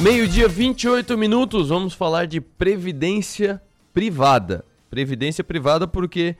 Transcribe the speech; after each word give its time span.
Meio-dia, 0.00 0.46
28 0.46 1.18
minutos, 1.18 1.70
vamos 1.70 1.92
falar 1.92 2.28
de 2.28 2.40
previdência 2.40 3.60
privada. 3.92 4.64
Previdência 4.88 5.42
privada 5.42 5.88
porque 5.88 6.36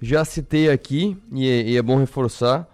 já 0.00 0.24
citei 0.24 0.70
aqui, 0.70 1.14
e 1.30 1.46
é, 1.46 1.62
e 1.68 1.76
é 1.76 1.82
bom 1.82 1.98
reforçar, 1.98 2.66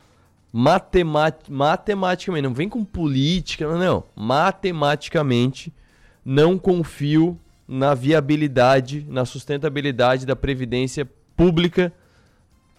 matemat 0.53 1.49
matematicamente, 1.49 2.45
não 2.45 2.55
vem 2.55 2.69
com 2.69 2.85
política, 2.85 3.67
não, 3.67 3.77
não, 3.77 4.05
matematicamente 4.15 5.75
não 6.25 6.57
confio 6.57 7.37
na 7.67 7.93
viabilidade, 7.93 9.05
na 9.09 9.25
sustentabilidade 9.25 10.25
da 10.25 10.37
previdência 10.37 11.11
pública 11.37 11.93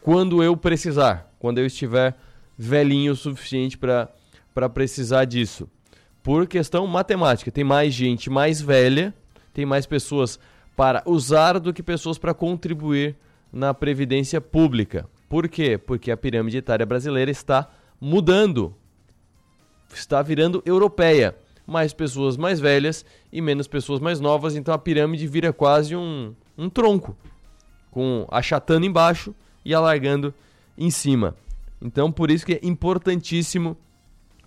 quando 0.02 0.42
eu 0.42 0.56
precisar, 0.56 1.30
quando 1.38 1.58
eu 1.58 1.66
estiver 1.66 2.18
velhinho 2.58 3.12
o 3.12 3.16
suficiente 3.16 3.78
para 3.78 4.70
precisar 4.74 5.26
disso 5.26 5.70
por 6.24 6.48
questão 6.48 6.86
matemática. 6.88 7.52
Tem 7.52 7.64
mais 7.64 7.94
gente 7.94 8.30
mais 8.30 8.62
velha, 8.62 9.14
tem 9.54 9.66
mais 9.66 9.86
pessoas 9.86 10.40
para 10.76 11.04
usar 11.06 11.60
do 11.60 11.74
que 11.74 11.84
pessoas 11.84 12.18
para 12.18 12.34
contribuir 12.34 13.16
na 13.52 13.74
previdência 13.74 14.40
pública. 14.40 15.08
Por 15.28 15.48
quê? 15.48 15.78
Porque 15.78 16.12
a 16.12 16.18
pirâmide 16.18 16.58
etária 16.58 16.86
brasileira 16.86 17.32
está 17.32 17.70
mudando. 18.00 18.76
Está 19.94 20.22
virando 20.22 20.62
europeia. 20.66 21.36
Mais 21.68 21.94
pessoas 21.94 22.38
mais 22.38 22.60
velhas 22.60 23.06
e 23.32 23.42
menos 23.42 23.68
pessoas 23.68 24.00
mais 24.00 24.20
novas, 24.20 24.56
então 24.56 24.74
a 24.74 24.78
pirâmide 24.78 25.28
vira 25.28 25.54
quase 25.54 25.96
um, 25.96 26.34
um 26.58 26.70
tronco, 26.70 27.16
com 27.92 28.28
achatando 28.30 28.86
embaixo 28.86 29.34
e 29.64 29.74
alargando 29.74 30.34
em 30.78 30.90
cima. 30.90 31.36
Então, 31.82 32.12
por 32.12 32.30
isso 32.30 32.46
que 32.46 32.54
é 32.54 32.60
importantíssimo 32.64 33.78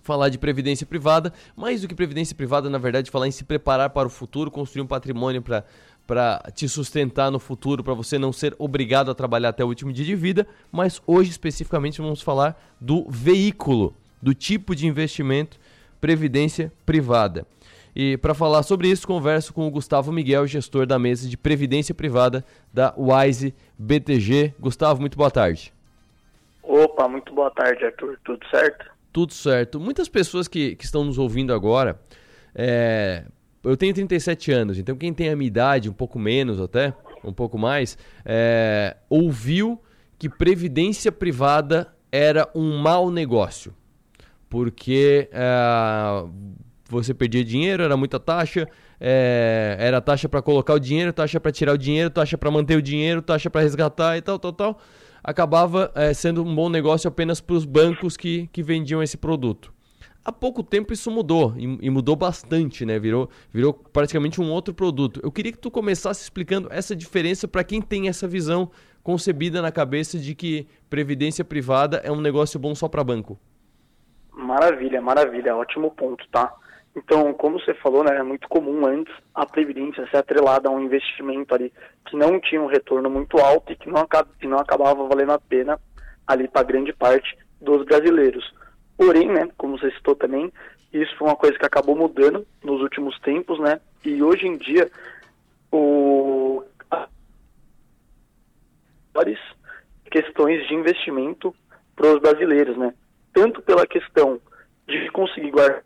falar 0.05 0.29
de 0.29 0.37
previdência 0.37 0.85
privada, 0.85 1.33
mais 1.55 1.81
do 1.81 1.87
que 1.87 1.95
previdência 1.95 2.35
privada, 2.35 2.69
na 2.69 2.77
verdade, 2.77 3.09
falar 3.09 3.27
em 3.27 3.31
se 3.31 3.43
preparar 3.43 3.89
para 3.89 4.07
o 4.07 4.11
futuro, 4.11 4.51
construir 4.51 4.83
um 4.83 4.87
patrimônio 4.87 5.41
para 5.41 5.65
para 6.07 6.39
te 6.53 6.69
sustentar 6.69 7.31
no 7.31 7.39
futuro, 7.39 7.83
para 7.83 7.95
você 7.95 8.19
não 8.19 8.31
ser 8.31 8.55
obrigado 8.59 9.09
a 9.09 9.15
trabalhar 9.15 9.49
até 9.49 9.63
o 9.63 9.67
último 9.67 9.91
dia 9.91 10.05
de 10.05 10.15
vida, 10.15 10.45
mas 10.71 11.01
hoje 11.07 11.31
especificamente 11.31 11.99
vamos 11.99 12.21
falar 12.21 12.55
do 12.79 13.07
veículo, 13.09 13.91
do 14.21 14.31
tipo 14.31 14.75
de 14.75 14.85
investimento 14.85 15.57
previdência 15.99 16.71
privada. 16.85 17.47
E 17.95 18.17
para 18.17 18.35
falar 18.35 18.61
sobre 18.61 18.87
isso, 18.87 19.07
converso 19.07 19.51
com 19.51 19.67
o 19.67 19.71
Gustavo 19.71 20.11
Miguel, 20.11 20.45
gestor 20.45 20.85
da 20.85 20.99
mesa 20.99 21.27
de 21.27 21.35
previdência 21.35 21.95
privada 21.95 22.45
da 22.71 22.93
Wise 22.95 23.55
BTG. 23.79 24.53
Gustavo, 24.59 25.01
muito 25.01 25.17
boa 25.17 25.31
tarde. 25.31 25.73
Opa, 26.61 27.07
muito 27.07 27.33
boa 27.33 27.49
tarde, 27.51 27.85
Arthur. 27.85 28.19
Tudo 28.23 28.45
certo? 28.49 28.94
Tudo 29.15 29.31
certo. 29.31 29.79
Muitas 29.79 30.09
pessoas 30.09 30.45
que, 30.45 30.75
que 30.75 30.83
estão 30.83 31.05
nos 31.05 31.17
ouvindo 31.17 31.53
agora, 31.53 31.97
é... 32.53 33.23
eu 33.63 33.77
tenho 33.77 33.93
37 33.93 34.51
anos, 34.51 34.77
então 34.77 34.93
quem 34.97 35.13
tem 35.13 35.29
a 35.29 35.37
minha 35.37 35.47
idade, 35.47 35.89
um 35.89 35.93
pouco 35.93 36.19
menos 36.19 36.59
até, 36.59 36.93
um 37.23 37.31
pouco 37.31 37.57
mais, 37.57 37.97
é... 38.25 38.97
ouviu 39.09 39.81
que 40.19 40.27
previdência 40.27 41.13
privada 41.13 41.95
era 42.11 42.49
um 42.53 42.77
mau 42.77 43.09
negócio. 43.09 43.73
Porque 44.49 45.29
é... 45.31 46.25
você 46.89 47.13
perdia 47.13 47.41
dinheiro, 47.41 47.83
era 47.83 47.95
muita 47.95 48.19
taxa, 48.19 48.67
é, 48.99 49.77
era 49.79 50.01
taxa 50.01 50.27
para 50.27 50.41
colocar 50.41 50.73
o 50.73 50.79
dinheiro, 50.79 51.13
taxa 51.13 51.39
para 51.39 51.53
tirar 51.53 51.71
o 51.71 51.77
dinheiro, 51.77 52.09
taxa 52.09 52.37
para 52.37 52.51
manter 52.51 52.75
o 52.75 52.81
dinheiro, 52.81 53.21
taxa 53.21 53.49
para 53.49 53.61
resgatar 53.61 54.17
e 54.17 54.21
tal, 54.21 54.37
tal, 54.37 54.51
tal 54.51 54.81
acabava 55.25 55.91
é, 55.95 56.13
sendo 56.13 56.43
um 56.43 56.55
bom 56.55 56.69
negócio 56.69 57.07
apenas 57.07 57.41
para 57.41 57.55
os 57.55 57.65
bancos 57.65 58.15
que, 58.15 58.47
que 58.53 58.61
vendiam 58.61 59.01
esse 59.01 59.17
produto. 59.17 59.73
Há 60.23 60.31
pouco 60.31 60.63
tempo 60.63 60.93
isso 60.93 61.09
mudou, 61.09 61.53
e, 61.57 61.63
e, 61.81 61.89
mudou 61.89 62.15
bastante, 62.15 62.85
né? 62.85 62.97
Virou, 62.97 63.29
virou 63.51 63.73
praticamente 63.73 64.39
um 64.39 64.49
outro 64.51 64.73
produto. 64.73 65.19
Eu 65.23 65.31
queria 65.31 65.51
que 65.51 65.57
tu 65.57 65.69
começasse 65.69 66.23
explicando 66.23 66.67
essa 66.71 66.95
diferença 66.95 67.47
para 67.47 67.63
quem 67.63 67.81
tem 67.81 68.07
essa 68.07 68.27
visão 68.27 68.71
concebida 69.03 69.61
na 69.61 69.71
cabeça 69.71 70.17
de 70.17 70.33
que 70.33 70.67
previdência 70.89 71.43
privada 71.43 71.97
é 72.03 72.11
um 72.11 72.21
negócio 72.21 72.59
bom 72.59 72.73
só 72.73 72.87
para 72.87 73.03
banco. 73.03 73.39
Maravilha, 74.31 75.01
maravilha, 75.01 75.55
ótimo 75.55 75.91
ponto, 75.91 76.27
tá? 76.31 76.53
Então, 76.95 77.33
como 77.33 77.59
você 77.59 77.73
falou, 77.73 78.03
né, 78.03 78.15
é 78.15 78.23
muito 78.23 78.47
comum 78.47 78.85
antes 78.85 79.13
a 79.33 79.45
previdência 79.45 80.07
ser 80.09 80.17
atrelada 80.17 80.69
a 80.69 80.71
um 80.71 80.79
investimento 80.79 81.53
ali 81.53 81.73
que 82.05 82.15
não 82.15 82.39
tinha 82.39 82.61
um 82.61 82.67
retorno 82.67 83.09
muito 83.09 83.37
alto 83.37 83.73
e 83.73 83.75
que 83.75 83.89
não, 83.89 84.07
que 84.39 84.47
não 84.47 84.57
acabava 84.57 85.05
valendo 85.07 85.33
a 85.33 85.39
pena 85.39 85.79
ali 86.25 86.47
para 86.47 86.63
grande 86.63 86.93
parte 86.93 87.37
dos 87.59 87.83
brasileiros. 87.85 88.53
Porém, 88.97 89.27
né, 89.27 89.49
como 89.57 89.77
você 89.77 89.91
citou 89.91 90.15
também, 90.15 90.51
isso 90.93 91.15
foi 91.17 91.27
uma 91.27 91.35
coisa 91.35 91.59
que 91.59 91.65
acabou 91.65 91.95
mudando 91.95 92.47
nos 92.63 92.81
últimos 92.81 93.19
tempos, 93.19 93.59
né? 93.59 93.81
E 94.05 94.23
hoje 94.23 94.47
em 94.47 94.57
dia 94.57 94.89
o 95.69 96.63
questões 100.15 100.65
de 100.65 100.73
investimento 100.73 101.53
para 101.93 102.07
os 102.07 102.21
brasileiros, 102.21 102.77
né? 102.77 102.93
Tanto 103.33 103.61
pela 103.61 103.85
questão 103.85 104.39
de 104.87 105.11
conseguir 105.11 105.51
guardar 105.51 105.83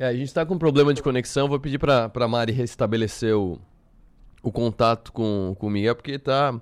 é, 0.00 0.06
a 0.06 0.12
gente 0.14 0.28
está 0.28 0.46
com 0.46 0.54
um 0.54 0.58
problema 0.58 0.94
de 0.94 1.02
conexão. 1.02 1.46
Vou 1.46 1.60
pedir 1.60 1.78
para 1.78 2.10
a 2.12 2.28
Mari 2.28 2.52
restabelecer 2.52 3.36
o, 3.36 3.60
o 4.42 4.50
contato 4.50 5.12
com, 5.12 5.54
com 5.58 5.66
o 5.66 5.70
Miguel, 5.70 5.94
porque 5.94 6.12
está 6.12 6.58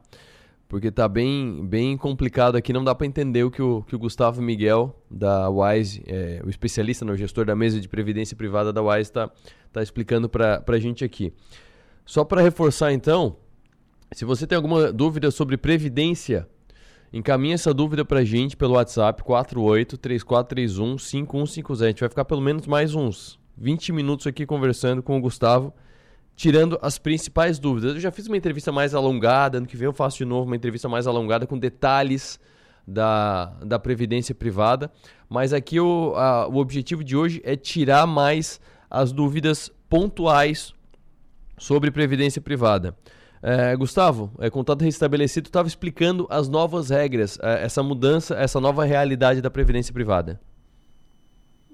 porque 0.69 0.91
tá 0.91 1.09
bem, 1.09 1.65
bem 1.65 1.97
complicado 1.97 2.57
aqui. 2.57 2.73
Não 2.73 2.83
dá 2.83 2.97
para 2.97 3.07
entender 3.07 3.45
o 3.45 3.51
que 3.51 3.63
o, 3.63 3.83
que 3.85 3.95
o 3.95 3.99
Gustavo 3.99 4.43
Miguel, 4.43 4.95
da 5.09 5.49
Wise, 5.49 6.03
é, 6.07 6.43
o 6.45 6.51
especialista, 6.51 7.05
no 7.05 7.17
gestor 7.17 7.47
da 7.47 7.55
mesa 7.55 7.81
de 7.81 7.89
previdência 7.89 8.37
privada 8.37 8.73
da 8.73 8.83
Wise, 8.83 9.03
está 9.03 9.31
tá 9.73 9.83
explicando 9.83 10.29
para 10.29 10.63
a 10.67 10.79
gente 10.79 11.05
aqui. 11.05 11.33
Só 12.05 12.25
para 12.25 12.43
reforçar, 12.43 12.93
então, 12.93 13.37
se 14.13 14.25
você 14.25 14.49
tem 14.49 14.57
alguma 14.57 14.93
dúvida 14.93 15.31
sobre 15.31 15.57
previdência 15.57 16.49
Encaminhe 17.13 17.55
essa 17.55 17.73
dúvida 17.73 18.05
pra 18.05 18.25
gente 18.25 18.57
pelo 18.57 18.75
WhatsApp 18.75 19.23
4834315150. 19.23 21.83
A 21.83 21.89
gente 21.89 22.01
vai 22.01 22.09
ficar 22.09 22.25
pelo 22.25 22.41
menos 22.41 22.67
mais 22.67 22.95
uns 22.95 23.39
20 23.57 23.93
minutos 23.93 24.27
aqui 24.27 24.45
conversando 24.45 25.03
com 25.03 25.17
o 25.17 25.21
Gustavo, 25.21 25.73
tirando 26.37 26.79
as 26.83 26.99
principais 26.99 27.59
dúvidas. 27.59 27.95
Eu 27.95 28.01
já 28.01 28.11
fiz 28.11 28.27
uma 28.27 28.37
entrevista 28.37 28.71
mais 28.71 28.95
alongada, 28.95 29.59
ano 29.59 29.67
que 29.67 29.77
vem 29.77 29.87
eu 29.87 29.93
faço 29.93 30.19
de 30.19 30.25
novo 30.25 30.47
uma 30.47 30.57
entrevista 30.57 30.89
mais 30.89 31.07
alongada 31.07 31.47
com 31.47 31.59
detalhes 31.59 32.39
da, 32.87 33.47
da 33.65 33.79
previdência 33.79 34.35
privada, 34.35 34.91
mas 35.29 35.53
aqui 35.53 35.79
o, 35.79 36.15
a, 36.17 36.49
o 36.49 36.57
objetivo 36.57 37.05
de 37.05 37.17
hoje 37.17 37.41
é 37.45 37.55
tirar 37.55 38.07
mais 38.07 38.61
as 38.91 39.13
dúvidas 39.13 39.71
pontuais 39.91 40.75
sobre 41.59 41.91
previdência 41.91 42.41
privada. 42.41 42.97
É, 43.43 43.77
Gustavo, 43.77 44.33
é, 44.39 44.51
contato 44.51 44.83
restabelecido, 44.83 45.49
estava 45.49 45.69
explicando 45.69 46.27
as 46.29 46.49
novas 46.49 46.91
regras, 46.91 47.39
é, 47.43 47.65
essa 47.65 47.83
mudança, 47.83 48.35
essa 48.35 48.61
nova 48.61 48.85
realidade 48.85 49.41
da 49.41 49.51
previdência 49.51 49.93
privada. 49.93 50.41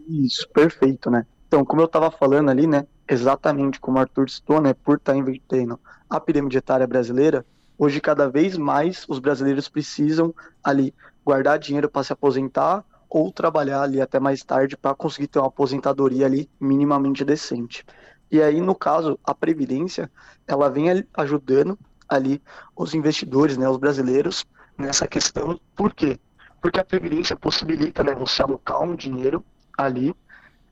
Isso, 0.07 0.47
perfeito, 0.51 1.11
né? 1.11 1.27
Então, 1.49 1.65
como 1.65 1.81
eu 1.81 1.87
estava 1.87 2.11
falando 2.11 2.51
ali, 2.51 2.67
né, 2.67 2.87
exatamente 3.09 3.81
como 3.81 3.97
o 3.97 4.01
Arthur 4.01 4.29
citou, 4.29 4.61
né, 4.61 4.75
por 4.75 4.97
estar 4.97 5.13
tá 5.13 5.19
invertendo 5.19 5.79
a 6.09 6.21
pirâmide 6.21 6.59
etária 6.59 6.87
brasileira, 6.87 7.45
hoje 7.79 8.01
cada 8.01 8.29
vez 8.29 8.59
mais 8.59 9.05
os 9.09 9.19
brasileiros 9.19 9.69
precisam 9.69 10.35
ali 10.63 10.93
guardar 11.25 11.59
dinheiro 11.59 11.89
para 11.89 12.05
se 12.05 12.13
aposentar 12.13 12.85
ou 13.09 13.31
trabalhar 13.33 13.83
ali 13.83 14.01
até 14.01 14.19
mais 14.19 14.43
tarde 14.43 14.77
para 14.77 14.95
conseguir 14.95 15.29
ter 15.29 15.39
uma 15.39 15.49
aposentadoria 15.49 16.27
ali 16.27 16.51
minimamente 16.61 17.25
decente. 17.25 17.85
E 18.31 18.43
aí, 18.43 18.61
no 18.61 18.75
caso, 18.75 19.19
a 19.25 19.35
Previdência, 19.35 20.11
ela 20.47 20.69
vem 20.69 20.87
ajudando 21.15 21.79
ali 22.09 22.43
os 22.77 22.95
investidores, 22.95 23.57
né, 23.57 23.69
os 23.69 23.77
brasileiros, 23.77 24.45
nessa 24.77 25.07
questão. 25.07 25.61
Por 25.75 25.95
quê? 25.95 26.19
Porque 26.61 26.81
a 26.81 26.85
Previdência 26.85 27.37
possibilita 27.37 28.03
né, 28.03 28.15
você 28.15 28.43
alocar 28.43 28.83
um 28.83 28.97
dinheiro 28.97 29.45
ali, 29.77 30.15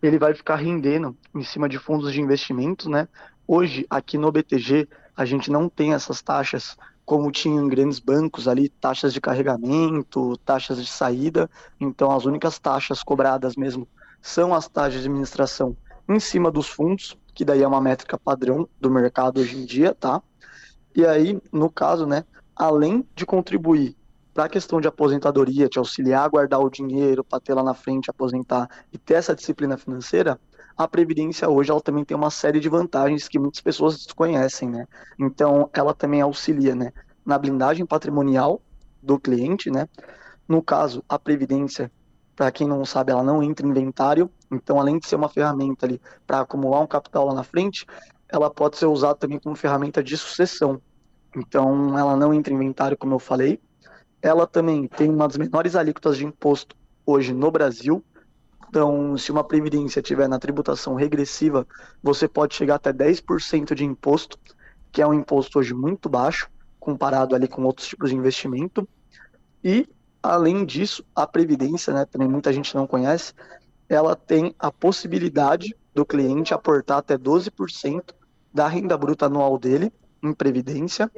ele 0.03 0.19
vai 0.19 0.35
ficar 0.35 0.57
rendendo 0.57 1.17
em 1.35 1.45
cima 1.45 1.69
de 1.69 1.79
fundos 1.79 2.13
de 2.13 2.21
investimentos, 2.21 2.87
né? 2.87 3.07
Hoje, 3.47 3.87
aqui 3.89 4.19
no 4.19 4.33
BTG, 4.33 4.89
a 5.17 5.25
gente 5.25 5.51
não 5.51 5.69
tem 5.69 5.93
essas 5.93 6.23
taxas 6.23 6.77
como 7.05 7.31
tinha 7.31 7.61
em 7.61 7.69
grandes 7.69 7.99
bancos 7.99 8.49
ali, 8.49 8.69
taxas 8.69 9.13
de 9.13 9.21
carregamento, 9.21 10.37
taxas 10.39 10.79
de 10.79 10.91
saída. 10.91 11.51
Então, 11.79 12.11
as 12.11 12.25
únicas 12.25 12.59
taxas 12.59 13.03
cobradas 13.03 13.57
mesmo 13.57 13.87
são 14.21 14.55
as 14.55 14.69
taxas 14.69 15.03
de 15.03 15.09
administração 15.09 15.77
em 16.09 16.19
cima 16.19 16.51
dos 16.51 16.69
fundos, 16.69 17.17
que 17.35 17.45
daí 17.45 17.63
é 17.63 17.67
uma 17.69 17.81
métrica 17.81 18.19
padrão 18.19 18.69
do 18.81 18.91
mercado 18.91 19.41
hoje 19.41 19.57
em 19.57 19.65
dia, 19.65 19.95
tá? 19.95 20.23
E 20.95 21.07
aí, 21.07 21.41
no 21.51 21.71
caso, 21.71 22.07
né, 22.07 22.25
além 22.55 23.07
de 23.15 23.25
contribuir 23.25 23.97
para 24.35 24.45
a 24.45 24.49
questão 24.49 24.81
de 24.81 24.89
aposentadoria, 24.89 25.69
te 25.69 25.79
auxiliar 25.79 26.25
a 26.25 26.29
guardar 26.29 26.61
o 26.61 26.71
dinheiro 26.71 27.23
para 27.23 27.41
ter 27.41 27.55
lá 27.55 27.63
na 27.63 27.75
frente, 27.75 28.11
aposentar 28.11 28.69
e 28.93 28.99
ter 28.99 29.15
essa 29.15 29.35
disciplina 29.35 29.77
financeira, 29.77 30.39
a 30.77 30.89
previdência 30.89 31.49
hoje 31.49 31.71
ela 31.71 31.81
também 31.81 32.05
tem 32.05 32.17
uma 32.17 32.31
série 32.31 32.59
de 32.59 32.69
vantagens 32.69 33.29
que 33.29 33.39
muitas 33.39 33.61
pessoas 33.61 33.97
desconhecem, 33.99 34.71
né? 34.71 34.87
Então, 35.19 35.69
ela 35.73 35.93
também 35.93 36.21
auxilia, 36.21 36.75
né, 36.75 36.93
na 37.25 37.39
blindagem 37.39 37.85
patrimonial 37.85 38.61
do 39.03 39.19
cliente, 39.19 39.71
né? 39.71 39.89
No 40.49 40.63
caso, 40.63 41.05
a 41.09 41.19
previdência, 41.19 41.91
para 42.35 42.51
quem 42.51 42.67
não 42.67 42.85
sabe, 42.85 43.13
ela 43.13 43.23
não 43.23 43.43
entra 43.43 43.67
em 43.67 43.71
inventário, 43.71 44.31
Então, 44.53 44.79
além 44.79 44.99
de 44.99 45.09
ser 45.09 45.17
uma 45.17 45.29
ferramenta 45.29 45.87
ali 45.87 46.01
para 46.27 46.41
acumular 46.41 46.81
um 46.81 46.87
capital 46.87 47.27
lá 47.27 47.35
na 47.35 47.43
frente, 47.43 47.87
ela 48.29 48.51
pode 48.51 48.77
ser 48.77 48.87
usada 48.87 49.15
também 49.15 49.39
como 49.39 49.57
ferramenta 49.57 50.03
de 50.03 50.17
sucessão. 50.17 50.81
Então, 51.35 51.99
ela 51.99 52.17
não 52.17 52.33
entra 52.35 52.53
em 52.53 52.57
inventário, 52.57 52.97
como 52.97 53.15
eu 53.15 53.19
falei. 53.19 53.59
Ela 54.21 54.47
também 54.47 54.87
tem 54.87 55.11
uma 55.11 55.27
das 55.27 55.37
menores 55.37 55.75
alíquotas 55.75 56.17
de 56.19 56.27
imposto 56.27 56.77
hoje 57.05 57.33
no 57.33 57.51
Brasil. 57.51 58.05
Então, 58.69 59.17
se 59.19 59.31
uma 59.31 59.45
previdência 59.45 60.01
tiver 60.01 60.29
na 60.29 60.39
tributação 60.39 60.95
regressiva, 60.95 61.67
você 62.03 62.29
pode 62.29 62.55
chegar 62.55 62.77
até 62.77 62.93
10% 62.93 63.75
de 63.75 63.85
imposto, 63.85 64.39
que 64.91 65.03
é 65.03 65.07
um 65.07 65.15
imposto 65.15 65.59
hoje 65.59 65.75
muito 65.75 66.09
baixo, 66.09 66.49
comparado 66.79 67.35
ali 67.35 67.49
com 67.49 67.63
outros 67.65 67.89
tipos 67.89 68.11
de 68.11 68.17
investimento. 68.17 68.89
E, 69.63 69.87
além 70.23 70.65
disso, 70.65 71.05
a 71.15 71.27
previdência, 71.27 71.93
né, 71.93 72.05
também 72.05 72.29
muita 72.29 72.53
gente 72.53 72.75
não 72.75 72.87
conhece, 72.87 73.35
ela 73.95 74.17
tem 74.17 74.55
a 74.59 74.71
possibilidade 74.71 75.77
do 75.95 76.05
cliente 76.05 76.55
aportar 76.55 76.99
até 76.99 77.19
12% 77.19 78.15
da 78.53 78.67
renda 78.67 78.97
bruta 78.97 79.27
anual 79.27 79.59
dele 79.59 79.93
em 80.23 80.33
previdência 80.33 81.11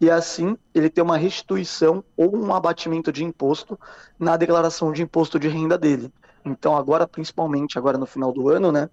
e 0.00 0.10
assim 0.10 0.56
ele 0.74 0.90
tem 0.90 1.02
uma 1.02 1.16
restituição 1.16 2.04
ou 2.16 2.36
um 2.36 2.54
abatimento 2.54 3.12
de 3.12 3.24
imposto 3.24 3.78
na 4.18 4.36
declaração 4.36 4.92
de 4.92 5.02
imposto 5.02 5.38
de 5.38 5.48
renda 5.48 5.78
dele. 5.78 6.12
Então 6.44 6.76
agora, 6.76 7.06
principalmente 7.06 7.78
agora 7.78 7.98
no 7.98 8.06
final 8.06 8.32
do 8.32 8.48
ano, 8.48 8.70
né, 8.70 8.88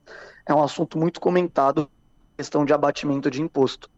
é 0.46 0.54
um 0.54 0.64
assunto 0.64 0.98
muito 0.98 1.20
comentado 1.20 1.90
questão 2.38 2.66
de 2.66 2.74
abatimento 2.74 3.30
de 3.30 3.42
imposto. 3.42 3.90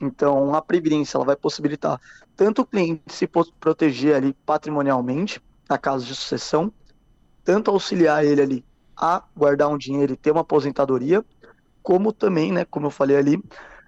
Então 0.00 0.54
a 0.54 0.62
previdência 0.62 1.16
ela 1.16 1.24
vai 1.24 1.36
possibilitar 1.36 2.00
tanto 2.34 2.62
o 2.62 2.66
cliente 2.66 3.02
se 3.08 3.26
proteger 3.26 4.16
ali 4.16 4.32
patrimonialmente, 4.44 5.40
na 5.68 5.78
caso 5.78 6.04
de 6.06 6.14
sucessão, 6.14 6.72
tanto 7.44 7.70
auxiliar 7.70 8.24
ele 8.24 8.42
ali 8.42 8.64
a 8.96 9.22
guardar 9.36 9.68
um 9.68 9.78
dinheiro 9.78 10.12
e 10.12 10.16
ter 10.16 10.30
uma 10.30 10.40
aposentadoria, 10.40 11.24
como 11.82 12.12
também, 12.12 12.52
né, 12.52 12.64
como 12.64 12.86
eu 12.86 12.90
falei 12.90 13.16
ali, 13.16 13.42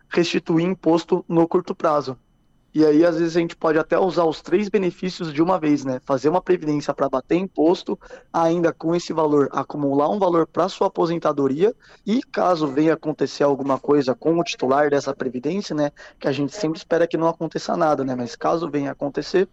restituir 0.08 0.66
imposto 0.66 1.24
no 1.28 1.46
curto 1.46 1.74
prazo. 1.74 2.16
E 2.74 2.84
aí, 2.84 3.04
às 3.04 3.18
vezes, 3.18 3.36
a 3.36 3.40
gente 3.40 3.56
pode 3.56 3.78
até 3.78 3.98
usar 3.98 4.24
os 4.24 4.42
três 4.42 4.68
benefícios 4.68 5.32
de 5.32 5.42
uma 5.42 5.58
vez, 5.58 5.84
né? 5.84 6.00
Fazer 6.04 6.28
uma 6.28 6.40
previdência 6.40 6.92
para 6.92 7.08
bater 7.08 7.36
imposto, 7.36 7.98
ainda 8.30 8.72
com 8.72 8.94
esse 8.94 9.12
valor, 9.12 9.48
acumular 9.52 10.10
um 10.10 10.18
valor 10.18 10.46
para 10.46 10.68
sua 10.68 10.88
aposentadoria, 10.88 11.74
e 12.06 12.22
caso 12.22 12.66
venha 12.68 12.92
acontecer 12.92 13.42
alguma 13.42 13.78
coisa 13.78 14.14
com 14.14 14.38
o 14.38 14.44
titular 14.44 14.90
dessa 14.90 15.14
previdência, 15.14 15.74
né? 15.74 15.90
Que 16.20 16.28
a 16.28 16.32
gente 16.32 16.54
sempre 16.54 16.78
espera 16.78 17.06
que 17.06 17.16
não 17.16 17.26
aconteça 17.26 17.74
nada, 17.74 18.04
né? 18.04 18.14
Mas 18.14 18.36
caso 18.36 18.70
venha 18.70 18.92
acontecer, 18.92 19.48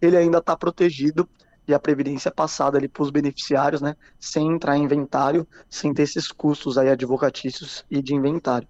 ele 0.00 0.16
ainda 0.16 0.38
está 0.38 0.56
protegido 0.56 1.28
e 1.66 1.74
a 1.74 1.78
previdência 1.78 2.30
passada 2.30 2.76
ali 2.76 2.88
para 2.88 3.02
os 3.02 3.10
beneficiários, 3.10 3.80
né, 3.80 3.96
sem 4.18 4.46
entrar 4.48 4.76
em 4.76 4.84
inventário, 4.84 5.46
sem 5.68 5.92
ter 5.94 6.02
esses 6.02 6.28
custos 6.28 6.76
aí 6.76 6.88
advocatícios 6.88 7.84
e 7.90 8.02
de 8.02 8.14
inventário. 8.14 8.68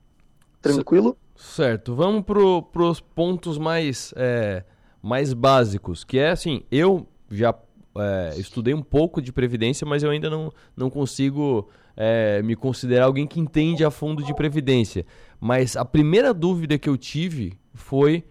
Tranquilo? 0.62 1.16
Certo. 1.36 1.94
Vamos 1.94 2.24
para 2.24 2.82
os 2.82 3.00
pontos 3.00 3.58
mais, 3.58 4.14
é, 4.16 4.64
mais 5.02 5.32
básicos, 5.32 6.04
que 6.04 6.18
é 6.18 6.30
assim, 6.30 6.62
eu 6.70 7.06
já 7.30 7.54
é, 7.96 8.34
estudei 8.38 8.72
um 8.72 8.82
pouco 8.82 9.20
de 9.20 9.32
previdência, 9.32 9.86
mas 9.86 10.02
eu 10.02 10.10
ainda 10.10 10.30
não, 10.30 10.52
não 10.76 10.88
consigo 10.88 11.68
é, 11.96 12.40
me 12.42 12.56
considerar 12.56 13.06
alguém 13.06 13.26
que 13.26 13.40
entende 13.40 13.84
a 13.84 13.90
fundo 13.90 14.22
de 14.22 14.34
previdência. 14.34 15.04
Mas 15.40 15.76
a 15.76 15.84
primeira 15.84 16.32
dúvida 16.32 16.78
que 16.78 16.88
eu 16.88 16.96
tive 16.96 17.58
foi 17.74 18.24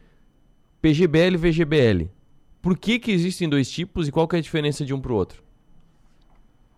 PGBL 0.81 1.37
VGBL 1.37 2.09
por 2.63 2.77
que, 2.77 2.97
que 2.97 3.11
existem 3.11 3.49
dois 3.49 3.69
tipos 3.69 4.07
e 4.07 4.11
qual 4.11 4.25
que 4.25 4.37
é 4.37 4.39
a 4.39 4.41
diferença 4.41 4.85
de 4.85 4.93
um 4.93 5.01
para 5.01 5.11
o 5.11 5.15
outro? 5.15 5.43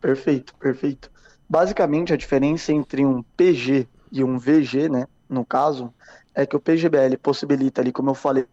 Perfeito, 0.02 0.56
perfeito. 0.56 1.12
Basicamente, 1.48 2.12
a 2.12 2.18
diferença 2.18 2.74
entre 2.74 3.06
um 3.06 3.22
PG 3.22 3.88
e 4.12 4.24
um 4.24 4.40
VG, 4.40 4.90
né, 4.90 5.08
no 5.30 5.46
caso, 5.46 5.94
é 6.34 6.44
que 6.44 6.56
o 6.56 6.60
PGBL 6.60 7.18
possibilita 7.22 7.82
ali, 7.82 7.92
como 7.92 8.10
eu 8.10 8.16
falei, 8.16 8.48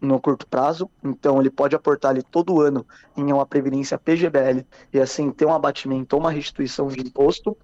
no 0.00 0.20
curto 0.20 0.44
prazo, 0.44 0.90
então 1.04 1.40
ele 1.40 1.50
pode 1.50 1.76
aportar 1.76 2.10
ali 2.10 2.22
todo 2.24 2.60
ano 2.60 2.84
em 3.16 3.32
uma 3.32 3.46
previdência 3.46 3.96
PGBL 3.96 4.66
e 4.92 4.98
assim 4.98 5.30
ter 5.30 5.46
um 5.46 5.54
abatimento 5.54 6.16
ou 6.16 6.20
uma 6.20 6.32
restituição 6.32 6.88
de 6.88 7.00
imposto. 7.00 7.56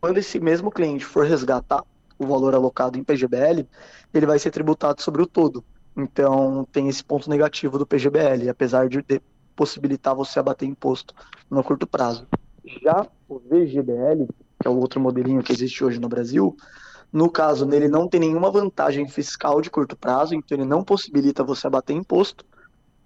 Quando 0.00 0.18
esse 0.18 0.40
mesmo 0.40 0.70
cliente 0.70 1.04
for 1.04 1.26
resgatar 1.26 1.84
o 2.18 2.26
valor 2.26 2.54
alocado 2.54 2.98
em 2.98 3.04
PGBL, 3.04 3.66
ele 4.12 4.26
vai 4.26 4.38
ser 4.38 4.50
tributado 4.50 5.02
sobre 5.02 5.20
o 5.20 5.26
todo. 5.26 5.62
Então 5.96 6.66
tem 6.72 6.88
esse 6.88 7.04
ponto 7.04 7.30
negativo 7.30 7.78
do 7.78 7.86
PGBL, 7.86 8.48
apesar 8.48 8.88
de 8.88 9.04
possibilitar 9.54 10.14
você 10.14 10.38
abater 10.38 10.68
imposto 10.68 11.14
no 11.48 11.62
curto 11.62 11.86
prazo. 11.86 12.26
Já 12.82 13.06
o 13.28 13.38
VGBL, 13.38 14.26
que 14.60 14.66
é 14.66 14.70
o 14.70 14.76
outro 14.76 15.00
modelinho 15.00 15.42
que 15.42 15.52
existe 15.52 15.84
hoje 15.84 16.00
no 16.00 16.08
Brasil, 16.08 16.56
no 17.12 17.30
caso 17.30 17.64
nele 17.64 17.86
não 17.86 18.08
tem 18.08 18.18
nenhuma 18.18 18.50
vantagem 18.50 19.06
fiscal 19.08 19.60
de 19.60 19.70
curto 19.70 19.96
prazo, 19.96 20.34
então 20.34 20.58
ele 20.58 20.66
não 20.66 20.82
possibilita 20.82 21.44
você 21.44 21.66
abater 21.66 21.94
imposto. 21.94 22.44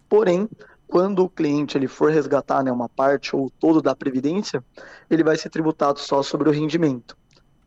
Porém, 0.09 0.49
quando 0.87 1.23
o 1.23 1.29
cliente 1.29 1.77
ele 1.77 1.87
for 1.87 2.11
resgatar 2.11 2.63
né, 2.63 2.73
uma 2.73 2.89
parte 2.89 3.37
ou 3.37 3.51
todo 3.61 3.83
da 3.83 3.95
previdência, 3.95 4.65
ele 5.11 5.23
vai 5.23 5.37
ser 5.37 5.51
tributado 5.51 6.01
só 6.01 6.23
sobre 6.23 6.49
o 6.49 6.53
rendimento. 6.53 7.15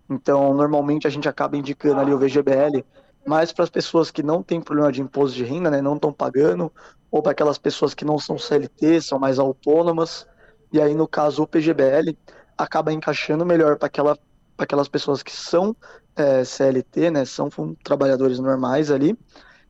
Então, 0.09 0.53
normalmente 0.56 1.06
a 1.06 1.09
gente 1.09 1.29
acaba 1.29 1.56
indicando 1.56 2.01
ali 2.01 2.12
o 2.12 2.18
VGBL 2.18 2.83
mas 3.25 3.51
para 3.51 3.63
as 3.63 3.69
pessoas 3.69 4.09
que 4.12 4.23
não 4.23 4.41
têm 4.41 4.62
problema 4.62 4.91
de 4.91 5.01
imposto 5.01 5.35
de 5.35 5.44
renda, 5.44 5.69
né, 5.69 5.81
não 5.81 5.95
estão 5.95 6.12
pagando, 6.12 6.71
ou 7.09 7.21
para 7.21 7.31
aquelas 7.31 7.57
pessoas 7.57 7.94
que 7.94 8.06
não 8.06 8.18
são 8.18 8.38
CLT, 8.38 9.01
são 9.01 9.19
mais 9.19 9.38
autônomas, 9.38 10.27
e 10.71 10.81
aí 10.81 10.94
no 10.94 11.07
caso 11.07 11.44
o 11.44 11.47
PGBL 11.47 12.18
acaba 12.57 12.91
encaixando 12.91 13.45
melhor 13.45 13.77
para 13.77 13.88
aquela, 13.88 14.18
aquelas 14.57 14.88
pessoas 14.88 15.21
que 15.21 15.31
são 15.31 15.75
é, 16.15 16.44
CLT, 16.44 17.12
né, 17.12 17.25
são 17.25 17.50
trabalhadores 17.83 18.39
normais 18.39 18.89
ali, 18.89 19.18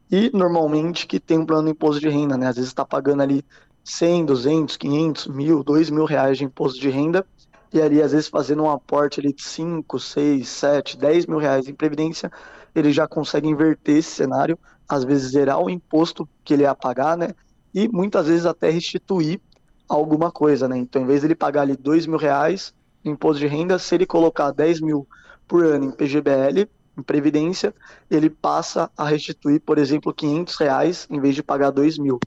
e 0.10 0.30
normalmente 0.34 1.08
que 1.08 1.20
tem 1.20 1.40
um 1.40 1.46
plano 1.46 1.66
de 1.66 1.72
imposto 1.72 2.00
de 2.00 2.10
renda, 2.10 2.38
né, 2.38 2.48
às 2.48 2.56
vezes 2.56 2.70
está 2.70 2.86
pagando 2.86 3.22
ali 3.22 3.44
100, 3.84 4.26
200, 4.26 4.78
500, 4.78 5.28
mil, 5.28 5.64
2 5.64 5.90
mil 5.90 6.06
reais 6.06 6.38
de 6.38 6.46
imposto 6.46 6.80
de 6.80 6.90
renda, 6.90 7.26
e 7.74 7.82
ali 7.82 8.02
às 8.02 8.12
vezes 8.12 8.28
fazendo 8.28 8.64
um 8.64 8.70
aporte 8.70 9.20
ali 9.20 9.34
de 9.34 9.44
5, 9.44 10.00
6, 10.00 10.48
7, 10.48 10.98
10 10.98 11.26
mil 11.26 11.38
reais 11.38 11.68
em 11.68 11.74
previdência, 11.74 12.32
ele 12.74 12.92
já 12.92 13.08
consegue 13.08 13.48
inverter 13.48 13.98
esse 13.98 14.12
cenário, 14.12 14.58
às 14.88 15.04
vezes 15.04 15.32
zerar 15.32 15.60
o 15.60 15.70
imposto 15.70 16.28
que 16.44 16.54
ele 16.54 16.64
ia 16.64 16.76
pagar, 16.76 17.18
né? 17.18 17.30
E 17.74 17.88
muitas 17.88 18.28
vezes 18.28 18.46
até 18.46 18.70
restituir 18.70 19.40
alguma 19.88 20.32
coisa, 20.32 20.68
né? 20.68 20.78
Então, 20.78 21.02
em 21.02 21.06
vez 21.06 21.22
de 21.22 21.28
ele 21.28 21.36
pagar 21.36 21.62
ali 21.62 21.76
dois 21.76 22.06
mil 22.06 22.18
reais 22.18 22.74
de 23.04 23.10
imposto 23.10 23.40
de 23.40 23.48
renda, 23.48 23.80
se 23.80 23.96
ele 23.96 24.06
colocar 24.06 24.52
10 24.52 24.82
mil 24.82 25.08
por 25.48 25.66
ano 25.66 25.86
em 25.86 25.92
PGBL, 25.92 26.70
em 26.98 27.02
Previdência, 27.02 27.74
ele 28.10 28.30
passa 28.30 28.92
a 28.96 29.06
restituir, 29.06 29.60
por 29.62 29.78
exemplo, 29.78 30.14
500 30.14 30.56
reais 30.58 31.08
em 31.10 31.20
vez 31.20 31.36
de 31.36 31.44
pagar 31.44 31.72
2 31.72 31.98
mil. 31.98 32.20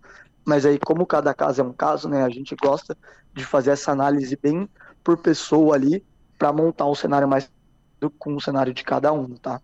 Mas 0.44 0.66
aí, 0.66 0.78
como 0.78 1.06
cada 1.06 1.32
caso 1.32 1.60
é 1.60 1.64
um 1.64 1.72
caso, 1.72 2.08
né? 2.08 2.24
A 2.24 2.28
gente 2.28 2.54
gosta 2.56 2.96
de 3.32 3.44
fazer 3.44 3.70
essa 3.70 3.92
análise 3.92 4.36
bem 4.40 4.68
por 5.02 5.16
pessoa 5.16 5.74
ali 5.74 6.04
para 6.38 6.52
montar 6.52 6.86
um 6.86 6.94
cenário 6.94 7.28
mais 7.28 7.50
com 8.18 8.34
o 8.34 8.40
cenário 8.40 8.74
de 8.74 8.84
cada 8.84 9.12
um, 9.12 9.34
tá? 9.36 9.60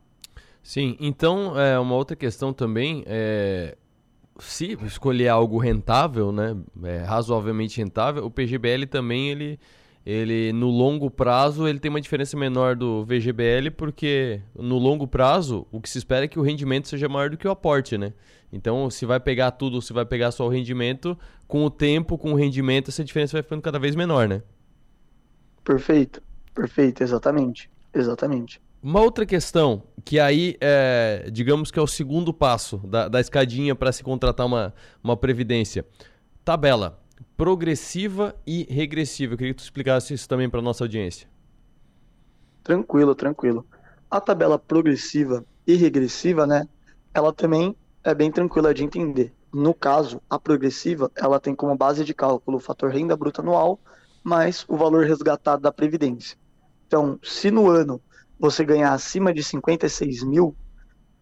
Sim, 0.62 0.97
então 1.00 1.59
é, 1.59 1.79
uma 1.79 1.95
outra 1.95 2.14
questão 2.14 2.52
também 2.52 3.02
é 3.07 3.76
se 4.40 4.79
escolher 4.85 5.29
algo 5.29 5.59
rentável, 5.59 6.33
né, 6.33 6.57
é, 6.85 6.99
razoavelmente 6.99 7.79
rentável, 7.79 8.25
o 8.25 8.31
PGBL 8.31 8.87
também 8.87 9.29
ele, 9.29 9.59
ele 10.05 10.52
no 10.52 10.69
longo 10.69 11.11
prazo 11.11 11.69
ele 11.69 11.79
tem 11.79 11.90
uma 11.90 12.00
diferença 12.00 12.37
menor 12.37 12.75
do 12.75 13.05
VGBL 13.05 13.71
porque 13.76 14.40
no 14.55 14.79
longo 14.79 15.07
prazo 15.07 15.67
o 15.71 15.81
que 15.81 15.90
se 15.90 15.99
espera 15.99 16.25
é 16.25 16.29
que 16.29 16.38
o 16.38 16.43
rendimento 16.43 16.88
seja 16.88 17.09
maior 17.09 17.31
do 17.31 17.37
que 17.37 17.47
o 17.47 17.50
aporte, 17.50 17.99
né? 17.99 18.12
Então 18.52 18.90
se 18.90 19.05
vai 19.05 19.21
pegar 19.21 19.50
tudo, 19.52 19.81
se 19.83 19.93
vai 19.93 20.05
pegar 20.05 20.31
só 20.31 20.47
o 20.47 20.50
rendimento, 20.50 21.17
com 21.47 21.64
o 21.64 21.71
tempo, 21.71 22.17
com 22.17 22.33
o 22.33 22.37
rendimento 22.37 22.88
essa 22.88 23.05
diferença 23.05 23.33
vai 23.33 23.43
ficando 23.43 23.62
cada 23.62 23.79
vez 23.79 23.95
menor, 23.95 24.26
né? 24.26 24.43
Perfeito, 25.62 26.23
perfeito, 26.55 27.02
exatamente, 27.02 27.71
exatamente. 27.93 28.61
Uma 28.83 29.01
outra 29.01 29.27
questão, 29.27 29.83
que 30.05 30.19
aí 30.19 30.57
é, 30.61 31.29
digamos 31.31 31.71
que 31.71 31.79
é 31.79 31.83
o 31.83 31.87
segundo 31.87 32.33
passo 32.33 32.79
da, 32.79 33.09
da 33.09 33.21
escadinha 33.21 33.75
para 33.75 33.93
se 33.93 34.03
contratar 34.03 34.47
uma, 34.47 34.75
uma 35.05 35.17
previdência. 35.17 35.87
Tabela 36.43 36.99
progressiva 37.37 38.35
e 38.47 38.67
regressiva. 38.71 39.35
Eu 39.35 39.39
queria 39.39 39.53
que 39.53 39.61
tu 39.61 39.65
explicasse 39.65 40.15
isso 40.15 40.29
também 40.29 40.49
para 40.49 40.63
nossa 40.63 40.85
audiência. 40.85 41.29
Tranquilo, 42.63 43.15
tranquilo. 43.15 43.67
A 44.11 44.21
tabela 44.21 44.59
progressiva 44.59 45.45
e 45.67 45.75
regressiva, 45.75 46.47
né? 46.47 46.67
Ela 47.13 47.33
também 47.33 47.77
é 48.03 48.15
bem 48.15 48.31
tranquila 48.31 48.73
de 48.73 48.85
entender. 48.85 49.33
No 49.53 49.75
caso, 49.75 50.23
a 50.29 50.39
progressiva, 50.39 51.11
ela 51.17 51.41
tem 51.41 51.55
como 51.55 51.77
base 51.77 52.05
de 52.05 52.15
cálculo 52.15 52.59
o 52.59 52.61
fator 52.61 52.91
renda 52.91 53.17
bruta 53.17 53.43
anual 53.43 53.79
mais 54.23 54.65
o 54.69 54.77
valor 54.77 55.07
resgatado 55.07 55.63
da 55.63 55.73
previdência. 55.73 56.37
Então, 56.87 57.19
se 57.23 57.51
no 57.51 57.69
ano 57.69 58.01
você 58.40 58.64
ganhar 58.64 58.94
acima 58.94 59.35
de 59.35 59.44
56 59.44 60.25
mil, 60.25 60.56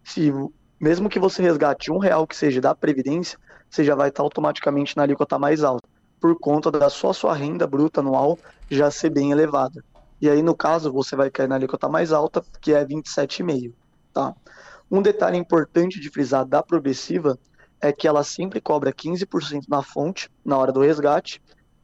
se, 0.03 0.31
mesmo 0.79 1.09
que 1.09 1.19
você 1.19 1.41
resgate 1.41 1.91
um 1.91 1.97
real 1.97 2.25
que 2.25 2.35
seja 2.35 2.61
da 2.61 2.73
Previdência, 2.73 3.37
você 3.69 3.83
já 3.83 3.93
vai 3.93 4.07
estar 4.07 4.23
automaticamente 4.23 4.95
na 4.95 5.03
alíquota 5.03 5.37
mais 5.37 5.63
alta. 5.63 5.87
por 6.19 6.37
conta 6.37 6.69
da 6.69 6.89
sua, 6.89 7.13
sua 7.13 7.33
renda 7.33 7.65
bruta 7.65 8.01
anual 8.01 8.37
já 8.69 8.91
ser 8.91 9.09
bem 9.09 9.31
elevada. 9.31 9.83
E 10.21 10.29
aí, 10.29 10.41
no 10.41 10.53
caso, 10.53 10.91
você 10.91 11.15
vai 11.15 11.29
cair 11.29 11.47
na 11.47 11.55
alíquota 11.55 11.87
mais 11.87 12.11
alta, 12.11 12.43
que 12.59 12.73
é 12.73 12.83
27,5, 12.83 13.73
tá? 14.13 14.35
Um 14.91 15.01
detalhe 15.01 15.37
importante 15.37 15.99
de 15.99 16.09
frisar 16.09 16.45
da 16.45 16.61
progressiva 16.61 17.39
é 17.79 17.93
que 17.93 18.05
ela 18.05 18.23
sempre 18.23 18.59
cobra 18.59 18.91
15% 18.91 19.63
na 19.69 19.81
fonte, 19.81 20.29
na 20.43 20.57
hora 20.57 20.73
do 20.73 20.81
resgate, 20.81 21.41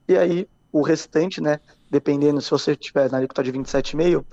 e 0.08 0.18
aí 0.18 0.50
o 0.70 0.82
restante, 0.82 1.40
né, 1.40 1.62
dependendo 1.90 2.42
se 2.42 2.52
você 2.52 2.76
tiver 2.76 3.10
na 3.10 3.20
alíquota 3.20 3.42
de 3.42 3.54
27,5, 3.54 4.26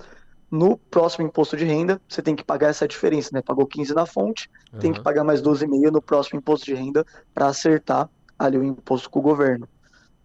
no 0.53 0.77
próximo 0.77 1.25
imposto 1.25 1.57
de 1.57 1.65
renda, 1.65 1.99
você 2.07 2.21
tem 2.21 2.35
que 2.35 2.43
pagar 2.43 2.69
essa 2.69 2.87
diferença, 2.87 3.31
né? 3.33 3.41
Pagou 3.41 3.65
15 3.65 3.95
na 3.95 4.05
fonte, 4.05 4.47
uhum. 4.71 4.77
tem 4.77 4.93
que 4.93 5.01
pagar 5.01 5.23
mais 5.23 5.41
12,5 5.41 5.91
no 5.91 5.99
próximo 5.99 6.37
imposto 6.37 6.67
de 6.67 6.75
renda 6.75 7.03
para 7.33 7.47
acertar 7.47 8.07
ali 8.37 8.59
o 8.59 8.63
imposto 8.63 9.09
com 9.09 9.17
o 9.17 9.21
governo. 9.23 9.67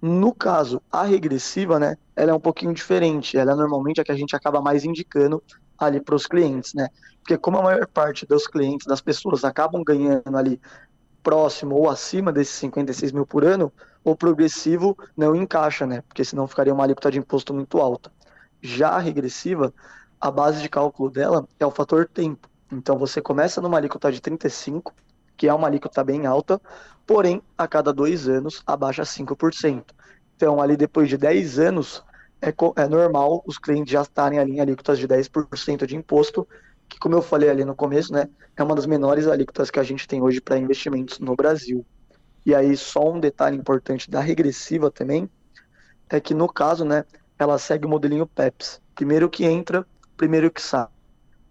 No 0.03 0.35
caso, 0.35 0.83
a 0.93 1.03
regressiva, 1.03 1.79
né, 1.79 1.97
ela 2.15 2.31
é 2.31 2.35
um 2.35 2.41
pouquinho 2.41 2.75
diferente. 2.75 3.39
Ela 3.39 3.53
é 3.53 3.55
normalmente 3.55 4.03
a 4.03 4.05
que 4.05 4.13
a 4.13 4.15
gente 4.15 4.37
acaba 4.37 4.61
mais 4.61 4.85
indicando 4.85 5.43
ali 5.79 5.99
para 5.99 6.15
os 6.15 6.27
clientes, 6.27 6.75
né? 6.75 6.91
Porque 7.23 7.39
como 7.39 7.57
a 7.57 7.63
maior 7.63 7.87
parte 7.87 8.27
dos 8.27 8.47
clientes, 8.47 8.87
das 8.87 9.01
pessoas, 9.01 9.45
acabam 9.45 9.83
ganhando 9.83 10.37
ali 10.37 10.61
próximo 11.23 11.75
ou 11.75 11.89
acima 11.89 12.31
desses 12.31 12.55
56 12.57 13.13
mil 13.13 13.25
por 13.25 13.47
ano, 13.47 13.73
o 14.05 14.15
progressivo 14.15 14.95
não 15.17 15.35
encaixa, 15.35 15.87
né? 15.87 16.03
Porque 16.07 16.23
senão 16.23 16.47
ficaria 16.47 16.75
uma 16.75 16.85
alíquota 16.85 17.11
de 17.11 17.19
imposto 17.19 17.55
muito 17.55 17.79
alta. 17.79 18.13
Já 18.61 18.91
a 18.91 18.99
regressiva, 18.99 19.73
a 20.21 20.31
base 20.31 20.63
de 20.63 20.69
cálculo 20.69 21.11
dela 21.11 21.47
é 21.59 21.67
o 21.67 21.71
fator 21.71 22.07
tempo. 22.07 22.49
Então 22.71 22.99
você 22.99 23.21
começa 23.21 23.61
numa 23.61 23.79
alíquota 23.79 24.13
de 24.13 24.21
35, 24.21 24.95
que 25.37 25.49
é 25.49 25.55
uma 25.55 25.69
alíquota 25.69 26.03
bem 26.03 26.27
alta, 26.27 26.61
porém, 27.07 27.43
a 27.57 27.67
cada 27.67 27.93
dois 27.93 28.29
anos 28.29 28.63
abaixa 28.67 29.03
5%. 29.03 29.85
Então, 30.37 30.61
ali 30.61 30.77
depois 30.77 31.09
de 31.09 31.17
10 31.17 31.59
anos, 31.59 32.05
é, 32.41 32.55
é 32.77 32.87
normal 32.87 33.43
os 33.47 33.59
clientes 33.59 33.93
já 33.93 34.03
estarem 34.03 34.39
ali 34.39 34.53
em 34.53 34.61
alíquotas 34.61 34.99
de 34.99 35.09
10% 35.09 35.87
de 35.87 35.97
imposto, 35.97 36.47
que, 36.89 36.99
como 36.99 37.15
eu 37.15 37.23
falei 37.23 37.49
ali 37.51 37.65
no 37.65 37.75
começo, 37.75 38.13
né, 38.13 38.29
é 38.57 38.63
uma 38.63 38.75
das 38.75 38.87
menores 38.87 39.27
alíquotas 39.27 39.71
que 39.71 39.81
a 39.81 39.83
gente 39.83 40.07
tem 40.07 40.23
hoje 40.23 40.41
para 40.41 40.59
investimentos 40.59 41.19
no 41.19 41.35
Brasil. 41.35 41.85
E 42.45 42.55
aí, 42.55 42.77
só 42.77 43.11
um 43.11 43.19
detalhe 43.19 43.57
importante 43.57 44.11
da 44.11 44.21
regressiva 44.21 44.91
também, 44.91 45.29
é 46.09 46.21
que 46.21 46.35
no 46.35 46.49
caso, 46.49 46.85
né, 46.85 47.05
ela 47.39 47.59
segue 47.59 47.87
o 47.87 47.89
modelinho 47.89 48.27
PEPS. 48.27 48.81
Primeiro 48.95 49.29
que 49.29 49.45
entra, 49.45 49.87
primeiro 50.19 50.51
que 50.51 50.61
sai. 50.61 50.87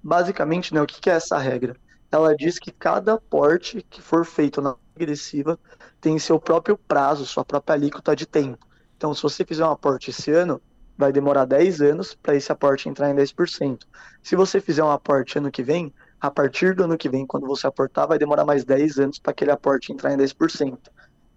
Basicamente, 0.04 0.74
né, 0.74 0.82
o 0.82 0.86
que 0.86 1.10
é 1.10 1.14
essa 1.14 1.40
regra? 1.40 1.76
ela 2.12 2.36
diz 2.36 2.58
que 2.58 2.72
cada 2.72 3.14
aporte 3.14 3.86
que 3.90 4.02
for 4.02 4.26
feito 4.26 4.62
na 4.62 4.76
agressiva 4.96 5.60
tem 6.00 6.18
seu 6.18 6.40
próprio 6.40 6.78
prazo, 6.78 7.26
sua 7.26 7.44
própria 7.44 7.76
alíquota 7.76 8.16
de 8.16 8.26
tempo. 8.26 8.66
Então, 8.96 9.14
se 9.14 9.22
você 9.22 9.46
fizer 9.46 9.66
um 9.66 9.72
aporte 9.72 10.10
esse 10.10 10.32
ano, 10.32 10.62
vai 10.98 11.12
demorar 11.12 11.46
10 11.46 11.82
anos 11.82 12.16
para 12.16 12.36
esse 12.36 12.52
aporte 12.52 12.90
entrar 12.90 13.12
em 13.12 13.16
10%. 13.16 13.86
Se 14.24 14.36
você 14.36 14.60
fizer 14.60 14.84
um 14.84 14.90
aporte 14.90 15.38
ano 15.38 15.52
que 15.52 15.62
vem, 15.62 15.94
a 16.20 16.32
partir 16.32 16.74
do 16.74 16.84
ano 16.84 16.98
que 16.98 17.10
vem, 17.10 17.26
quando 17.26 17.46
você 17.46 17.68
aportar, 17.68 18.08
vai 18.08 18.18
demorar 18.18 18.46
mais 18.46 18.64
10 18.64 18.98
anos 19.00 19.20
para 19.20 19.32
aquele 19.32 19.52
aporte 19.52 19.92
entrar 19.92 20.14
em 20.14 20.18
10%. 20.18 20.78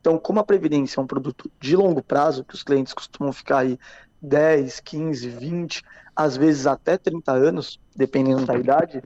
Então, 0.00 0.18
como 0.18 0.40
a 0.40 0.44
Previdência 0.44 0.98
é 0.98 1.02
um 1.02 1.06
produto 1.06 1.50
de 1.60 1.76
longo 1.76 2.02
prazo, 2.02 2.44
que 2.44 2.54
os 2.54 2.62
clientes 2.62 2.94
costumam 2.94 3.32
ficar 3.32 3.58
aí 3.58 3.78
10, 4.22 4.80
15, 4.80 5.28
20, 5.28 5.82
às 6.20 6.36
vezes 6.36 6.66
até 6.66 6.98
30 6.98 7.32
anos, 7.32 7.80
dependendo 7.96 8.44
da 8.44 8.54
idade, 8.54 9.02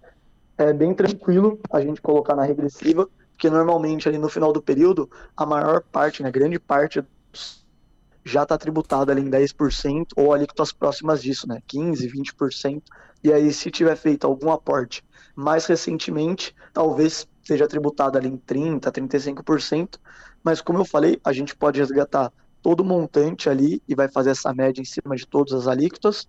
é 0.59 0.73
bem 0.73 0.93
tranquilo 0.93 1.61
a 1.73 1.81
gente 1.81 2.03
colocar 2.03 2.35
na 2.35 2.43
regressiva, 2.43 3.09
porque 3.31 3.49
normalmente 3.49 4.09
ali 4.09 4.19
no 4.19 4.29
final 4.29 4.53
do 4.53 4.61
período, 4.61 5.09
a 5.37 5.47
maior 5.47 5.81
parte, 5.81 6.25
né, 6.25 6.31
grande 6.33 6.59
parte 6.59 7.05
já 8.25 8.43
está 8.43 8.59
tributada 8.59 9.13
ali 9.13 9.21
em 9.21 9.31
10% 9.31 10.07
ou 10.17 10.35
alíquotas 10.35 10.73
próximas 10.73 11.23
disso, 11.23 11.47
né, 11.47 11.61
15, 11.69 12.09
20%. 12.09 12.83
E 13.23 13.33
aí 13.33 13.53
se 13.53 13.71
tiver 13.71 13.95
feito 13.95 14.27
algum 14.27 14.51
aporte 14.51 15.05
mais 15.37 15.67
recentemente, 15.67 16.53
talvez 16.73 17.29
seja 17.45 17.69
tributada 17.69 18.19
ali 18.19 18.29
em 18.29 18.39
30, 18.39 18.91
35%, 18.91 20.01
mas 20.43 20.61
como 20.61 20.81
eu 20.81 20.85
falei, 20.85 21.21
a 21.23 21.33
gente 21.33 21.55
pode 21.55 21.79
resgatar 21.79 22.33
todo 22.61 22.81
o 22.81 22.85
montante 22.85 23.49
ali 23.49 23.81
e 23.87 23.95
vai 23.95 24.09
fazer 24.09 24.31
essa 24.31 24.53
média 24.53 24.83
em 24.83 24.85
cima 24.85 25.15
de 25.15 25.25
todas 25.27 25.53
as 25.53 25.69
alíquotas, 25.69 26.27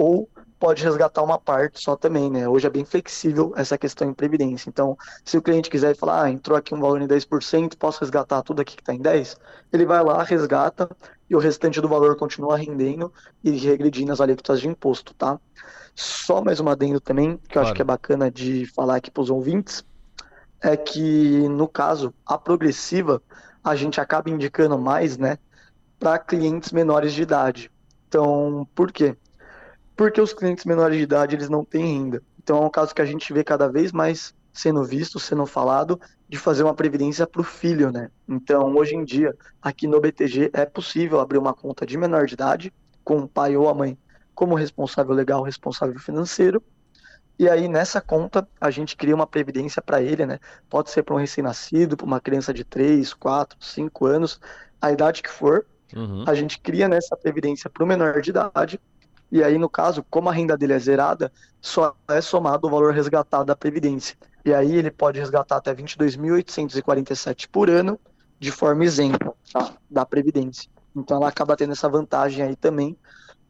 ou 0.00 0.26
pode 0.58 0.82
resgatar 0.82 1.22
uma 1.22 1.38
parte 1.38 1.82
só 1.82 1.94
também, 1.94 2.30
né? 2.30 2.48
Hoje 2.48 2.66
é 2.66 2.70
bem 2.70 2.86
flexível 2.86 3.52
essa 3.54 3.76
questão 3.76 4.08
em 4.08 4.14
previdência. 4.14 4.70
Então, 4.70 4.96
se 5.22 5.36
o 5.36 5.42
cliente 5.42 5.68
quiser 5.68 5.94
falar, 5.94 6.24
ah, 6.24 6.30
entrou 6.30 6.56
aqui 6.56 6.74
um 6.74 6.80
valor 6.80 7.02
em 7.02 7.06
10%, 7.06 7.76
posso 7.76 8.00
resgatar 8.00 8.42
tudo 8.42 8.62
aqui 8.62 8.76
que 8.76 8.82
está 8.82 8.94
em 8.94 8.98
10%, 8.98 9.36
ele 9.70 9.84
vai 9.84 10.02
lá, 10.02 10.22
resgata 10.22 10.88
e 11.28 11.36
o 11.36 11.38
restante 11.38 11.82
do 11.82 11.88
valor 11.88 12.16
continua 12.16 12.56
rendendo 12.56 13.12
e 13.44 13.50
regredindo 13.50 14.10
as 14.10 14.22
alíquotas 14.22 14.58
de 14.62 14.68
imposto, 14.68 15.12
tá? 15.12 15.38
Só 15.94 16.42
mais 16.42 16.60
uma 16.60 16.72
adendo 16.72 16.98
também, 16.98 17.36
que 17.36 17.50
eu 17.50 17.52
claro. 17.52 17.66
acho 17.66 17.74
que 17.74 17.82
é 17.82 17.84
bacana 17.84 18.30
de 18.30 18.64
falar 18.74 18.96
aqui 18.96 19.10
para 19.10 19.22
os 19.22 19.28
ouvintes, 19.28 19.84
é 20.62 20.78
que, 20.78 21.46
no 21.50 21.68
caso, 21.68 22.14
a 22.24 22.38
progressiva, 22.38 23.22
a 23.62 23.76
gente 23.76 24.00
acaba 24.00 24.30
indicando 24.30 24.78
mais, 24.78 25.18
né, 25.18 25.36
para 25.98 26.18
clientes 26.18 26.72
menores 26.72 27.12
de 27.12 27.20
idade. 27.20 27.70
Então, 28.08 28.66
por 28.74 28.90
quê? 28.90 29.14
Porque 30.00 30.18
os 30.18 30.32
clientes 30.32 30.64
menores 30.64 30.96
de 30.96 31.02
idade 31.02 31.36
eles 31.36 31.50
não 31.50 31.62
têm 31.62 31.84
renda. 31.84 32.22
Então 32.42 32.56
é 32.56 32.64
um 32.64 32.70
caso 32.70 32.94
que 32.94 33.02
a 33.02 33.04
gente 33.04 33.30
vê 33.34 33.44
cada 33.44 33.68
vez 33.68 33.92
mais 33.92 34.34
sendo 34.50 34.82
visto, 34.82 35.20
sendo 35.20 35.44
falado, 35.44 36.00
de 36.26 36.38
fazer 36.38 36.62
uma 36.62 36.72
previdência 36.72 37.26
para 37.26 37.42
o 37.42 37.44
filho, 37.44 37.92
né? 37.92 38.10
Então, 38.26 38.74
hoje 38.74 38.96
em 38.96 39.04
dia, 39.04 39.36
aqui 39.60 39.86
no 39.86 40.00
BTG 40.00 40.52
é 40.54 40.64
possível 40.64 41.20
abrir 41.20 41.36
uma 41.36 41.52
conta 41.52 41.84
de 41.84 41.98
menor 41.98 42.24
de 42.24 42.32
idade, 42.32 42.72
com 43.04 43.18
o 43.18 43.28
pai 43.28 43.58
ou 43.58 43.68
a 43.68 43.74
mãe 43.74 43.98
como 44.34 44.54
responsável 44.54 45.14
legal, 45.14 45.42
responsável 45.42 45.98
financeiro, 45.98 46.62
e 47.38 47.46
aí 47.46 47.68
nessa 47.68 48.00
conta 48.00 48.48
a 48.58 48.70
gente 48.70 48.96
cria 48.96 49.14
uma 49.14 49.26
previdência 49.26 49.82
para 49.82 50.00
ele, 50.00 50.24
né? 50.24 50.38
Pode 50.70 50.88
ser 50.88 51.02
para 51.02 51.14
um 51.14 51.18
recém-nascido, 51.18 51.94
para 51.94 52.06
uma 52.06 52.22
criança 52.22 52.54
de 52.54 52.64
3, 52.64 53.12
4, 53.12 53.58
5 53.60 54.06
anos, 54.06 54.40
a 54.80 54.90
idade 54.90 55.22
que 55.22 55.30
for. 55.30 55.66
Uhum. 55.94 56.24
A 56.26 56.34
gente 56.34 56.58
cria 56.58 56.88
nessa 56.88 57.14
previdência 57.18 57.68
para 57.68 57.84
o 57.84 57.86
menor 57.86 58.22
de 58.22 58.30
idade 58.30 58.80
e 59.30 59.44
aí, 59.44 59.58
no 59.58 59.68
caso, 59.68 60.04
como 60.10 60.28
a 60.28 60.32
renda 60.32 60.56
dele 60.56 60.72
é 60.72 60.78
zerada, 60.78 61.32
só 61.60 61.94
é 62.08 62.20
somado 62.20 62.66
o 62.66 62.70
valor 62.70 62.92
resgatado 62.92 63.44
da 63.44 63.54
Previdência. 63.54 64.16
E 64.44 64.52
aí 64.52 64.74
ele 64.74 64.90
pode 64.90 65.18
resgatar 65.18 65.56
até 65.56 65.74
22.847 65.74 67.48
por 67.50 67.68
ano 67.68 68.00
de 68.38 68.50
forma 68.50 68.84
isenta 68.84 69.32
tá? 69.52 69.74
da 69.88 70.04
Previdência. 70.04 70.68
Então 70.96 71.18
ela 71.18 71.28
acaba 71.28 71.56
tendo 71.56 71.72
essa 71.72 71.88
vantagem 71.88 72.44
aí 72.44 72.56
também 72.56 72.96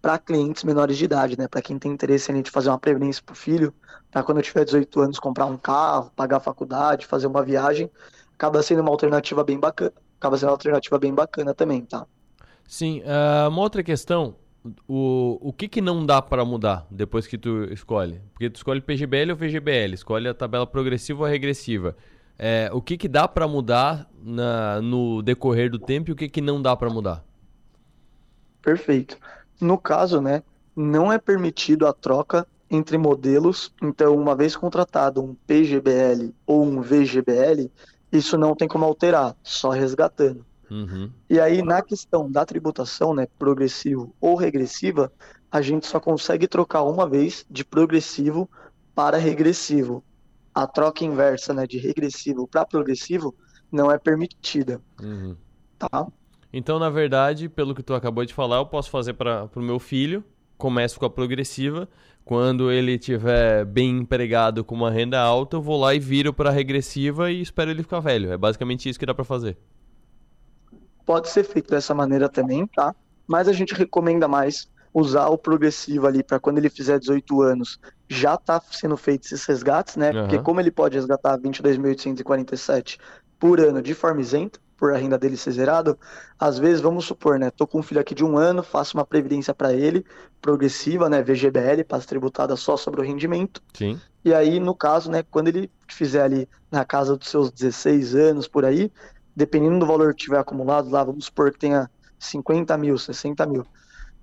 para 0.03 0.19
clientes 0.19 0.65
menores 0.65 0.99
de 0.99 1.05
idade, 1.05 1.39
né? 1.39 1.47
Para 1.47 1.63
quem 1.63 1.79
tem 1.79 1.93
interesse 1.93 2.33
em 2.33 2.45
fazer 2.45 2.71
uma 2.71 2.79
previdência 2.79 3.23
para 3.25 3.33
o 3.33 3.37
filho, 3.37 3.73
para 4.11 4.23
quando 4.23 4.43
tiver 4.43 4.65
18 4.65 5.01
anos 5.01 5.19
comprar 5.19 5.47
um 5.47 5.57
carro, 5.57 6.11
pagar 6.17 6.39
a 6.39 6.41
faculdade, 6.41 7.07
fazer 7.07 7.27
uma 7.27 7.43
viagem, 7.43 7.91
acaba 8.35 8.63
sendo 8.63 8.81
uma 8.81 8.91
alternativa 8.91 9.45
bem 9.45 9.59
bacana. 9.59 9.93
Acaba 10.19 10.37
sendo 10.37 10.49
uma 10.49 10.55
alternativa 10.55 10.99
bem 10.99 11.15
bacana 11.15 11.55
também, 11.55 11.83
tá? 11.83 12.07
Sim, 12.67 13.01
uh, 13.01 13.49
uma 13.49 13.61
outra 13.61 13.83
questão 13.83 14.35
o, 14.87 15.39
o 15.41 15.53
que, 15.53 15.69
que 15.69 15.81
não 15.81 16.05
dá 16.05 16.21
para 16.21 16.45
mudar 16.45 16.87
depois 16.91 17.27
que 17.27 17.39
tu 17.39 17.65
escolhe? 17.73 18.21
Porque 18.33 18.51
tu 18.51 18.57
escolhe 18.57 18.81
PGBL 18.81 19.31
ou 19.31 19.37
VGBL, 19.37 19.95
escolhe 19.95 20.29
a 20.29 20.35
tabela 20.35 20.67
progressiva 20.67 21.21
ou 21.21 21.29
regressiva. 21.29 21.97
É, 22.39 22.71
o 22.73 22.81
que, 22.81 22.97
que 22.97 23.09
dá 23.09 23.29
para 23.29 23.47
mudar 23.47 24.09
na, 24.23 24.81
no 24.81 25.23
decorrer 25.23 25.71
do 25.71 25.79
tempo 25.79 26.11
e 26.11 26.13
o 26.13 26.17
que, 26.17 26.29
que 26.29 26.41
não 26.41 26.61
dá 26.61 26.75
para 26.77 26.91
mudar? 26.91 27.25
Perfeito. 28.63 29.19
No 29.61 29.77
caso, 29.79 30.21
né, 30.21 30.43
não 30.75 31.13
é 31.13 31.19
permitido 31.19 31.87
a 31.87 31.93
troca 31.93 32.47
entre 32.71 32.97
modelos. 32.97 33.75
Então, 33.83 34.15
uma 34.17 34.35
vez 34.35 34.57
contratado 34.57 35.23
um 35.23 35.35
PGBL 35.47 36.33
ou 36.47 36.65
um 36.65 36.81
VGBL, 36.81 37.71
isso 38.13 38.39
não 38.39 38.55
tem 38.55 38.69
como 38.69 38.85
alterar, 38.85 39.37
só 39.43 39.71
resgatando. 39.71 40.45
Uhum. 40.71 41.11
E 41.29 41.41
aí, 41.41 41.63
na 41.63 41.83
questão 41.83 42.31
da 42.31 42.47
tributação, 42.47 43.13
né, 43.13 43.27
progressivo 43.39 44.15
ou 44.21 44.37
regressiva, 44.37 45.13
a 45.51 45.61
gente 45.61 45.87
só 45.87 45.99
consegue 45.99 46.47
trocar 46.47 46.83
uma 46.83 47.09
vez 47.09 47.45
de 47.51 47.65
progressivo 47.65 48.49
para 48.95 49.19
regressivo. 49.19 50.05
A 50.55 50.67
troca 50.67 51.05
inversa, 51.05 51.53
né, 51.53 51.67
de 51.67 51.79
regressivo 51.79 52.47
para 52.47 52.65
progressivo 52.65 53.35
não 53.71 53.91
é 53.91 53.99
permitida. 53.99 54.81
Uhum. 55.03 55.37
Tá? 55.79 56.07
Então, 56.53 56.79
na 56.79 56.91
verdade, 56.91 57.49
pelo 57.49 57.75
que 57.75 57.83
tu 57.83 57.95
acabou 57.95 58.25
de 58.25 58.35
falar, 58.35 58.57
eu 58.59 58.67
posso 58.67 58.91
fazer 58.91 59.15
para 59.15 59.49
o 59.55 59.61
meu 59.61 59.79
filho, 59.79 60.25
começo 60.57 60.99
com 60.99 61.07
a 61.07 61.11
progressiva, 61.11 61.89
quando 62.25 62.71
ele 62.71 62.99
tiver 62.99 63.65
bem 63.65 63.99
empregado 63.99 64.63
com 64.63 64.75
uma 64.75 64.91
renda 64.91 65.19
alta, 65.19 65.57
eu 65.57 65.63
vou 65.63 65.81
lá 65.81 65.95
e 65.95 65.99
viro 65.99 66.33
para 66.33 66.51
regressiva 66.51 67.31
e 67.31 67.41
espero 67.41 67.71
ele 67.71 67.83
ficar 67.83 68.01
velho. 68.01 68.33
É 68.33 68.37
basicamente 68.37 68.89
isso 68.89 68.99
que 68.99 69.07
dá 69.07 69.15
para 69.15 69.25
fazer 69.25 69.57
pode 71.11 71.29
ser 71.29 71.43
feito 71.43 71.69
dessa 71.69 71.93
maneira 71.93 72.29
também, 72.29 72.65
tá? 72.69 72.95
Mas 73.27 73.49
a 73.49 73.53
gente 73.53 73.75
recomenda 73.75 74.29
mais 74.29 74.69
usar 74.95 75.27
o 75.27 75.37
progressivo 75.37 76.07
ali 76.07 76.23
para 76.23 76.39
quando 76.39 76.59
ele 76.59 76.71
fizer 76.71 77.01
18 77.01 77.43
anos 77.43 77.81
já 78.09 78.37
tá 78.37 78.63
sendo 78.71 78.97
feito 78.97 79.25
esses 79.25 79.45
resgates, 79.45 79.97
né? 79.97 80.13
Uhum. 80.13 80.21
Porque 80.21 80.39
como 80.39 80.61
ele 80.61 80.71
pode 80.71 80.95
resgatar 80.95 81.37
22.847 81.37 82.97
por 83.41 83.59
ano 83.59 83.83
de 83.83 83.93
forma 83.93 84.21
isenta, 84.21 84.61
supor 84.81 84.95
a 84.95 84.97
renda 84.97 85.19
dele 85.19 85.37
ser 85.37 85.51
zerado, 85.51 85.99
às 86.39 86.59
vezes, 86.59 86.81
vamos 86.81 87.05
supor, 87.05 87.39
né, 87.39 87.51
tô 87.51 87.67
com 87.67 87.81
um 87.81 87.83
filho 87.83 88.01
aqui 88.01 88.15
de 88.15 88.25
um 88.25 88.39
ano, 88.39 88.63
faço 88.63 88.97
uma 88.97 89.05
previdência 89.05 89.53
para 89.53 89.75
ele, 89.75 90.05
progressiva, 90.41 91.09
né, 91.11 91.23
VGBL, 91.23 91.85
para 91.87 92.01
tributada 92.01 92.57
só 92.57 92.77
sobre 92.79 93.01
o 93.01 93.05
rendimento. 93.05 93.63
Sim. 93.75 94.01
E 94.25 94.33
aí, 94.33 94.59
no 94.59 94.75
caso, 94.75 95.11
né, 95.11 95.23
quando 95.31 95.49
ele 95.49 95.71
fizer 95.87 96.23
ali 96.23 96.49
na 96.71 96.85
casa 96.85 97.17
dos 97.17 97.29
seus 97.29 97.51
16 97.51 98.15
anos, 98.15 98.49
por 98.49 98.65
aí, 98.65 98.91
dependendo 99.35 99.81
do 99.81 99.87
valor 99.87 100.15
que 100.15 100.25
tiver 100.25 100.39
acumulado 100.39 100.91
lá, 100.91 101.03
vamos 101.05 101.27
supor 101.27 101.53
que 101.53 101.59
tenha 101.59 101.91
50 102.19 102.77
mil, 102.77 102.99
60 102.99 103.47
mil, 103.47 103.67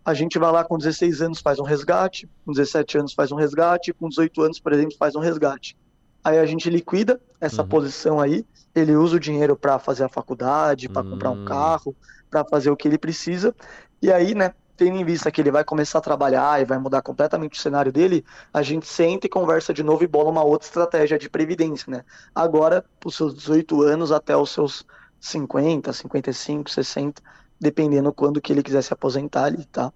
a 0.08 0.14
gente 0.14 0.40
vai 0.40 0.50
lá 0.52 0.64
com 0.64 0.78
16 0.78 1.22
anos 1.22 1.40
faz 1.42 1.60
um 1.60 1.64
resgate, 1.64 2.30
com 2.46 2.54
17 2.54 2.98
anos 2.98 3.14
faz 3.14 3.30
um 3.30 3.36
resgate, 3.36 3.92
com 3.92 4.08
18 4.08 4.42
anos, 4.42 4.60
por 4.60 4.72
exemplo, 4.72 4.96
faz 4.98 5.16
um 5.16 5.20
resgate. 5.20 5.78
Aí 6.24 6.40
a 6.40 6.46
gente 6.46 6.70
liquida 6.70 7.20
essa 7.42 7.62
uhum. 7.62 7.68
posição 7.68 8.20
aí, 8.20 8.46
ele 8.74 8.96
usa 8.96 9.18
o 9.18 9.20
dinheiro 9.20 9.56
para 9.58 9.78
fazer 9.80 10.06
a 10.06 10.10
faculdade, 10.10 10.88
para 10.88 11.02
uhum. 11.04 11.10
comprar 11.10 11.32
um 11.32 11.42
hum. 11.42 11.46
carro, 11.46 11.96
para 12.30 12.46
fazer 12.46 12.70
o 12.70 12.78
que 12.78 12.88
ele 12.88 12.98
precisa. 12.98 13.54
E 14.02 14.10
aí, 14.12 14.34
né, 14.34 14.54
tendo 14.78 14.96
em 14.96 15.04
vista 15.04 15.32
que 15.32 15.42
ele 15.42 15.52
vai 15.52 15.64
começar 15.64 15.98
a 15.98 16.02
trabalhar 16.02 16.62
e 16.62 16.66
vai 16.66 16.78
mudar 16.78 17.02
completamente 17.02 17.58
o 17.58 17.62
cenário 17.62 17.92
dele, 17.92 18.24
a 18.54 18.62
gente 18.62 18.86
senta 18.86 19.26
e 19.26 19.30
conversa 19.30 19.74
de 19.74 19.84
novo 19.84 20.04
e 20.04 20.08
bola 20.08 20.30
uma 20.30 20.44
outra 20.44 20.68
estratégia 20.68 21.18
de 21.18 21.28
previdência, 21.28 21.92
né? 21.92 22.06
Agora, 22.34 22.86
para 23.00 23.08
os 23.10 23.16
seus 23.16 23.36
18 23.36 23.82
anos 23.82 24.12
até 24.12 24.38
os 24.38 24.52
seus 24.52 24.86
50, 25.20 25.92
55, 25.92 26.70
60, 26.70 27.22
dependendo 27.60 28.14
quando 28.14 28.40
que 28.40 28.54
ele 28.54 28.62
quiser 28.62 28.84
se 28.84 28.94
aposentar 28.94 29.46
ali, 29.46 29.66
tá? 29.66 29.92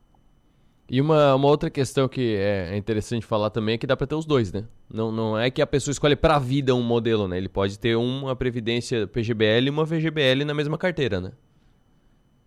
E 0.89 0.99
uma, 0.99 1.35
uma 1.35 1.47
outra 1.47 1.69
questão 1.69 2.09
que 2.09 2.35
é 2.35 2.75
interessante 2.75 3.25
falar 3.25 3.49
também 3.49 3.75
é 3.75 3.77
que 3.77 3.87
dá 3.87 3.95
para 3.95 4.07
ter 4.07 4.15
os 4.15 4.25
dois, 4.25 4.51
né? 4.51 4.65
Não, 4.93 5.09
não 5.09 5.39
é 5.39 5.49
que 5.49 5.61
a 5.61 5.67
pessoa 5.67 5.93
escolhe 5.93 6.17
para 6.17 6.35
a 6.35 6.39
vida 6.39 6.75
um 6.75 6.81
modelo, 6.81 7.29
né? 7.29 7.37
Ele 7.37 7.47
pode 7.47 7.79
ter 7.79 7.95
uma 7.95 8.35
previdência 8.35 9.07
PGBL 9.07 9.67
e 9.67 9.69
uma 9.69 9.85
VGBL 9.85 10.43
na 10.43 10.53
mesma 10.53 10.77
carteira, 10.77 11.21
né? 11.21 11.31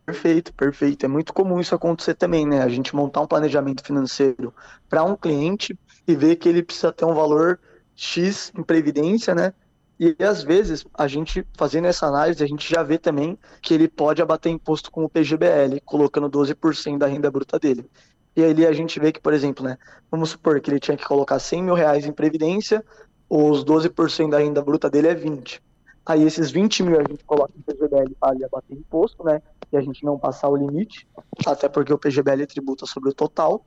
Perfeito, 0.06 0.52
perfeito. 0.54 1.06
É 1.06 1.08
muito 1.08 1.32
comum 1.32 1.60
isso 1.60 1.74
acontecer 1.74 2.14
também, 2.14 2.46
né? 2.46 2.62
A 2.62 2.68
gente 2.68 2.94
montar 2.94 3.22
um 3.22 3.26
planejamento 3.26 3.82
financeiro 3.82 4.54
para 4.88 5.02
um 5.04 5.16
cliente 5.16 5.78
e 6.06 6.14
ver 6.14 6.36
que 6.36 6.48
ele 6.48 6.62
precisa 6.62 6.92
ter 6.92 7.06
um 7.06 7.14
valor 7.14 7.58
X 7.96 8.52
em 8.56 8.62
previdência, 8.62 9.34
né? 9.34 9.54
E 9.98 10.14
às 10.22 10.42
vezes, 10.42 10.84
a 10.92 11.08
gente 11.08 11.46
fazendo 11.56 11.86
essa 11.86 12.06
análise, 12.06 12.42
a 12.44 12.46
gente 12.46 12.68
já 12.68 12.82
vê 12.82 12.98
também 12.98 13.38
que 13.62 13.72
ele 13.72 13.88
pode 13.88 14.20
abater 14.20 14.52
imposto 14.52 14.90
com 14.90 15.04
o 15.04 15.08
PGBL, 15.08 15.80
colocando 15.84 16.28
12% 16.28 16.98
da 16.98 17.06
renda 17.06 17.30
bruta 17.30 17.58
dele. 17.58 17.88
E 18.36 18.42
aí 18.44 18.66
a 18.66 18.72
gente 18.72 18.98
vê 19.00 19.12
que, 19.12 19.20
por 19.20 19.32
exemplo, 19.32 19.64
né, 19.64 19.78
vamos 20.10 20.30
supor 20.30 20.60
que 20.60 20.70
ele 20.70 20.80
tinha 20.80 20.96
que 20.96 21.04
colocar 21.04 21.38
100 21.38 21.62
mil 21.62 21.74
reais 21.74 22.04
em 22.04 22.12
previdência, 22.12 22.84
os 23.28 23.64
12% 23.64 24.30
da 24.30 24.38
renda 24.38 24.62
bruta 24.62 24.90
dele 24.90 25.08
é 25.08 25.14
20. 25.14 25.62
Aí 26.06 26.22
esses 26.22 26.50
20 26.50 26.82
mil 26.82 27.00
a 27.00 27.04
gente 27.04 27.24
coloca 27.24 27.52
em 27.56 27.62
PGBL 27.62 28.14
para 28.20 28.34
ele 28.34 28.44
abater 28.44 28.76
imposto, 28.76 29.24
né, 29.24 29.40
e 29.72 29.76
a 29.76 29.80
gente 29.80 30.04
não 30.04 30.18
passar 30.18 30.48
o 30.48 30.56
limite, 30.56 31.08
até 31.46 31.68
porque 31.68 31.92
o 31.92 31.98
PGBL 31.98 32.46
tributa 32.46 32.86
sobre 32.86 33.10
o 33.10 33.14
total. 33.14 33.64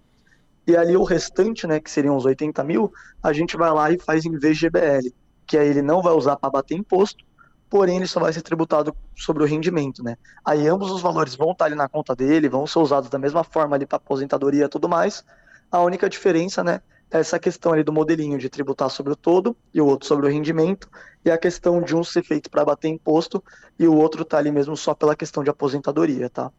E 0.68 0.76
ali 0.76 0.96
o 0.96 1.04
restante, 1.04 1.66
né, 1.66 1.80
que 1.80 1.90
seriam 1.90 2.16
os 2.16 2.26
80 2.26 2.64
mil, 2.64 2.92
a 3.24 3.34
gente 3.34 3.58
vai 3.58 3.72
lá 3.72 3.90
e 3.92 4.00
faz 4.00 4.26
em 4.26 4.38
VGBL 4.38 5.14
que 5.48 5.58
aí 5.58 5.70
ele 5.70 5.82
não 5.82 6.02
vai 6.02 6.14
usar 6.14 6.36
para 6.36 6.50
bater 6.50 6.78
imposto, 6.78 7.24
porém 7.70 7.98
ele 7.98 8.08
só 8.08 8.20
vai 8.20 8.34
ser 8.34 8.42
tributado 8.42 8.96
sobre 9.16 9.44
o 9.44 9.46
rendimento, 9.46 10.04
né? 10.04 10.18
Aí 10.46 10.68
ambos 10.68 10.92
os 10.92 11.02
valores 11.02 11.36
vão 11.36 11.52
estar 11.52 11.66
ali 11.66 11.76
na 11.76 11.88
conta 11.88 12.14
dele, 12.14 12.50
vão 12.50 12.68
ser 12.68 12.80
usados 12.80 13.10
da 13.10 13.18
mesma 13.18 13.44
forma 13.44 13.76
ali 13.76 13.86
para 13.86 13.96
aposentadoria 13.96 14.66
e 14.66 14.70
tudo 14.70 14.90
mais. 14.90 15.24
A 15.72 15.82
única 15.82 16.10
diferença, 16.10 16.64
né, 16.64 16.82
essa 17.10 17.40
questão 17.40 17.74
ali 17.74 17.84
do 17.84 17.94
modelinho 17.94 18.38
de 18.38 18.50
tributar 18.50 18.90
sobre 18.90 19.14
o 19.14 19.16
todo 19.16 19.56
e 19.74 19.80
o 19.80 19.86
outro 19.86 20.08
sobre 20.08 20.26
o 20.26 20.30
rendimento, 20.30 20.90
e 21.24 21.32
a 21.32 21.38
questão 21.38 21.82
de 21.82 21.96
um 21.96 22.04
ser 22.04 22.24
feito 22.24 22.50
para 22.50 22.66
bater 22.66 22.90
imposto 22.90 23.44
e 23.78 23.88
o 23.88 23.96
outro 23.96 24.24
tá 24.26 24.38
ali 24.38 24.52
mesmo 24.52 24.76
só 24.76 24.94
pela 24.94 25.16
questão 25.16 25.44
de 25.44 25.50
aposentadoria, 25.50 26.30
tá? 26.30 26.52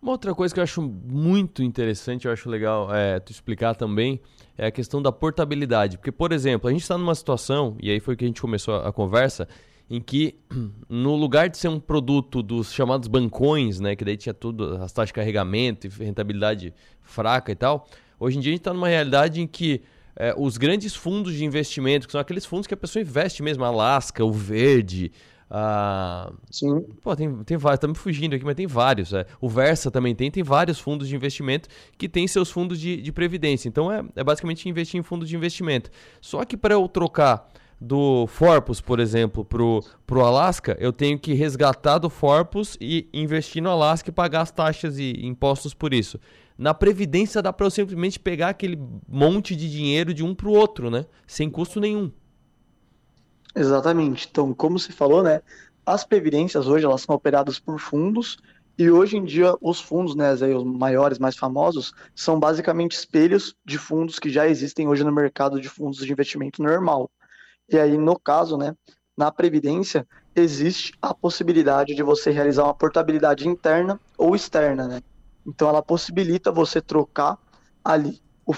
Uma 0.00 0.12
outra 0.12 0.34
coisa 0.34 0.52
que 0.52 0.60
eu 0.60 0.64
acho 0.64 0.82
muito 0.82 1.62
interessante, 1.62 2.26
eu 2.26 2.32
acho 2.32 2.48
legal 2.48 2.94
é, 2.94 3.18
tu 3.18 3.32
explicar 3.32 3.74
também, 3.74 4.20
é 4.56 4.66
a 4.66 4.70
questão 4.70 5.00
da 5.00 5.10
portabilidade. 5.10 5.96
Porque, 5.96 6.12
por 6.12 6.32
exemplo, 6.32 6.68
a 6.68 6.72
gente 6.72 6.82
está 6.82 6.98
numa 6.98 7.14
situação, 7.14 7.76
e 7.80 7.90
aí 7.90 7.98
foi 7.98 8.14
que 8.14 8.24
a 8.24 8.28
gente 8.28 8.40
começou 8.40 8.74
a, 8.74 8.88
a 8.88 8.92
conversa, 8.92 9.48
em 9.88 10.00
que 10.00 10.38
no 10.88 11.14
lugar 11.14 11.48
de 11.48 11.56
ser 11.56 11.68
um 11.68 11.80
produto 11.80 12.42
dos 12.42 12.72
chamados 12.72 13.08
bancões, 13.08 13.80
né, 13.80 13.96
que 13.96 14.04
daí 14.04 14.16
tinha 14.16 14.34
tudo, 14.34 14.76
as 14.76 14.92
taxas 14.92 15.08
de 15.08 15.14
carregamento 15.14 15.86
e 15.86 15.90
rentabilidade 15.90 16.74
fraca 17.02 17.50
e 17.50 17.54
tal, 17.54 17.86
hoje 18.18 18.38
em 18.38 18.40
dia 18.40 18.50
a 18.50 18.54
gente 18.54 18.60
está 18.60 18.72
numa 18.72 18.88
realidade 18.88 19.40
em 19.40 19.46
que 19.46 19.82
é, 20.14 20.34
os 20.36 20.56
grandes 20.56 20.94
fundos 20.94 21.34
de 21.34 21.44
investimento, 21.44 22.06
que 22.06 22.12
são 22.12 22.20
aqueles 22.20 22.46
fundos 22.46 22.66
que 22.66 22.74
a 22.74 22.76
pessoa 22.76 23.02
investe 23.02 23.42
mesmo, 23.42 23.64
Alaska, 23.64 24.24
o 24.24 24.32
Verde, 24.32 25.12
ah, 25.48 26.32
Sim. 26.50 26.84
Pô, 27.00 27.14
tem, 27.14 27.44
tem 27.44 27.56
vários, 27.56 27.80
tá 27.80 27.86
me 27.86 27.94
fugindo 27.94 28.34
aqui, 28.34 28.44
mas 28.44 28.56
tem 28.56 28.66
vários. 28.66 29.12
É. 29.12 29.24
O 29.40 29.48
Versa 29.48 29.90
também 29.90 30.14
tem, 30.14 30.30
tem 30.30 30.42
vários 30.42 30.80
fundos 30.80 31.08
de 31.08 31.14
investimento 31.14 31.68
que 31.96 32.08
tem 32.08 32.26
seus 32.26 32.50
fundos 32.50 32.80
de, 32.80 33.00
de 33.00 33.12
previdência. 33.12 33.68
Então 33.68 33.90
é, 33.92 34.04
é 34.16 34.24
basicamente 34.24 34.68
investir 34.68 34.98
em 34.98 35.02
fundos 35.02 35.28
de 35.28 35.36
investimento. 35.36 35.90
Só 36.20 36.44
que 36.44 36.56
para 36.56 36.74
eu 36.74 36.88
trocar 36.88 37.48
do 37.80 38.26
Forpus, 38.26 38.80
por 38.80 39.00
exemplo, 39.00 39.44
pro, 39.44 39.84
pro 40.06 40.24
Alaska, 40.24 40.76
eu 40.80 40.92
tenho 40.92 41.18
que 41.18 41.34
resgatar 41.34 41.98
do 41.98 42.08
Forpus 42.08 42.76
e 42.80 43.08
investir 43.12 43.62
no 43.62 43.70
Alaska 43.70 44.10
e 44.10 44.12
pagar 44.12 44.42
as 44.42 44.50
taxas 44.50 44.98
e 44.98 45.26
impostos 45.26 45.74
por 45.74 45.92
isso. 45.92 46.18
Na 46.56 46.72
Previdência 46.72 47.42
dá 47.42 47.52
para 47.52 47.66
eu 47.66 47.70
simplesmente 47.70 48.18
pegar 48.18 48.48
aquele 48.48 48.78
monte 49.06 49.54
de 49.54 49.70
dinheiro 49.70 50.14
de 50.14 50.24
um 50.24 50.34
pro 50.34 50.52
outro, 50.52 50.90
né? 50.90 51.04
Sem 51.26 51.50
custo 51.50 51.78
nenhum. 51.78 52.10
Exatamente. 53.54 54.26
Então, 54.30 54.54
como 54.54 54.78
se 54.78 54.92
falou, 54.92 55.22
né, 55.22 55.40
as 55.84 56.04
previdências 56.04 56.66
hoje 56.66 56.84
elas 56.84 57.02
são 57.02 57.14
operadas 57.14 57.58
por 57.58 57.78
fundos 57.78 58.38
e 58.78 58.90
hoje 58.90 59.16
em 59.16 59.24
dia 59.24 59.54
os 59.60 59.80
fundos, 59.80 60.14
né, 60.14 60.32
os 60.32 60.64
maiores, 60.64 61.18
mais 61.18 61.36
famosos, 61.36 61.94
são 62.14 62.38
basicamente 62.38 62.92
espelhos 62.92 63.54
de 63.64 63.78
fundos 63.78 64.18
que 64.18 64.28
já 64.28 64.46
existem 64.46 64.86
hoje 64.86 65.04
no 65.04 65.12
mercado 65.12 65.60
de 65.60 65.68
fundos 65.68 65.98
de 65.98 66.12
investimento 66.12 66.62
normal. 66.62 67.10
E 67.68 67.78
aí, 67.78 67.96
no 67.98 68.18
caso, 68.18 68.56
né, 68.56 68.74
na 69.16 69.32
previdência 69.32 70.06
existe 70.34 70.92
a 71.00 71.14
possibilidade 71.14 71.94
de 71.94 72.02
você 72.02 72.30
realizar 72.30 72.64
uma 72.64 72.74
portabilidade 72.74 73.48
interna 73.48 73.98
ou 74.18 74.36
externa, 74.36 74.86
né? 74.86 75.02
Então 75.46 75.68
ela 75.68 75.82
possibilita 75.82 76.52
você 76.52 76.80
trocar 76.80 77.38
ali 77.84 78.20
o 78.44 78.54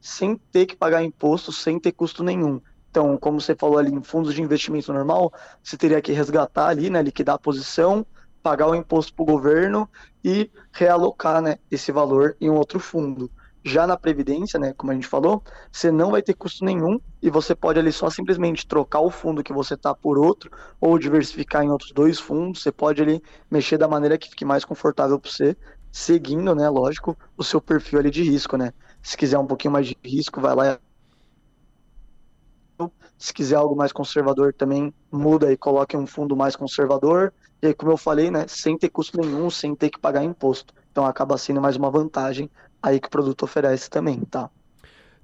sem 0.00 0.36
ter 0.52 0.66
que 0.66 0.76
pagar 0.76 1.02
imposto, 1.02 1.50
sem 1.50 1.80
ter 1.80 1.92
custo 1.92 2.22
nenhum. 2.22 2.60
Então, 2.90 3.16
como 3.16 3.40
você 3.40 3.56
falou 3.56 3.78
ali, 3.78 3.90
em 3.90 4.02
fundos 4.02 4.34
de 4.34 4.42
investimento 4.42 4.92
normal, 4.92 5.32
você 5.62 5.78
teria 5.78 6.02
que 6.02 6.12
resgatar 6.12 6.68
ali, 6.68 6.90
né, 6.90 7.02
liquidar 7.02 7.36
a 7.36 7.38
posição, 7.38 8.06
pagar 8.42 8.68
o 8.68 8.74
imposto 8.74 9.14
para 9.14 9.22
o 9.22 9.26
governo 9.26 9.88
e 10.22 10.50
realocar 10.72 11.40
né, 11.40 11.58
esse 11.70 11.90
valor 11.90 12.36
em 12.38 12.50
outro 12.50 12.78
fundo. 12.78 13.30
Já 13.66 13.86
na 13.86 13.96
Previdência, 13.96 14.60
né, 14.60 14.74
como 14.76 14.92
a 14.92 14.94
gente 14.94 15.06
falou, 15.06 15.42
você 15.72 15.90
não 15.90 16.10
vai 16.10 16.20
ter 16.20 16.34
custo 16.34 16.64
nenhum 16.64 17.00
e 17.22 17.30
você 17.30 17.54
pode 17.54 17.78
ali 17.78 17.90
só 17.90 18.10
simplesmente 18.10 18.66
trocar 18.66 19.00
o 19.00 19.10
fundo 19.10 19.42
que 19.42 19.54
você 19.54 19.72
está 19.72 19.94
por 19.94 20.18
outro 20.18 20.50
ou 20.78 20.98
diversificar 20.98 21.64
em 21.64 21.70
outros 21.70 21.90
dois 21.92 22.20
fundos. 22.20 22.62
Você 22.62 22.70
pode 22.70 23.00
ali 23.00 23.22
mexer 23.50 23.78
da 23.78 23.88
maneira 23.88 24.18
que 24.18 24.28
fique 24.28 24.44
mais 24.44 24.66
confortável 24.66 25.18
para 25.18 25.30
você, 25.30 25.56
seguindo, 25.90 26.54
né, 26.54 26.68
lógico, 26.68 27.16
o 27.38 27.42
seu 27.42 27.58
perfil 27.58 28.00
ali 28.00 28.10
de 28.10 28.22
risco, 28.22 28.58
né. 28.58 28.70
Se 29.02 29.16
quiser 29.16 29.38
um 29.38 29.46
pouquinho 29.46 29.72
mais 29.72 29.86
de 29.86 29.96
risco, 30.04 30.42
vai 30.42 30.54
lá 30.54 30.78
se 33.16 33.32
quiser 33.32 33.56
algo 33.56 33.74
mais 33.76 33.92
conservador 33.92 34.52
também, 34.52 34.92
muda 35.10 35.50
e 35.50 35.56
coloque 35.56 35.96
um 35.96 36.06
fundo 36.06 36.36
mais 36.36 36.56
conservador. 36.56 37.32
E 37.62 37.68
aí, 37.68 37.74
como 37.74 37.92
eu 37.92 37.96
falei, 37.96 38.30
né, 38.30 38.44
sem 38.46 38.76
ter 38.76 38.90
custo 38.90 39.18
nenhum, 39.18 39.48
sem 39.48 39.74
ter 39.74 39.88
que 39.88 39.98
pagar 39.98 40.22
imposto. 40.22 40.74
Então 40.90 41.06
acaba 41.06 41.38
sendo 41.38 41.60
mais 41.60 41.76
uma 41.76 41.90
vantagem 41.90 42.50
aí 42.84 43.00
que 43.00 43.08
o 43.08 43.10
produto 43.10 43.44
oferece 43.44 43.88
também, 43.88 44.20
tá? 44.20 44.50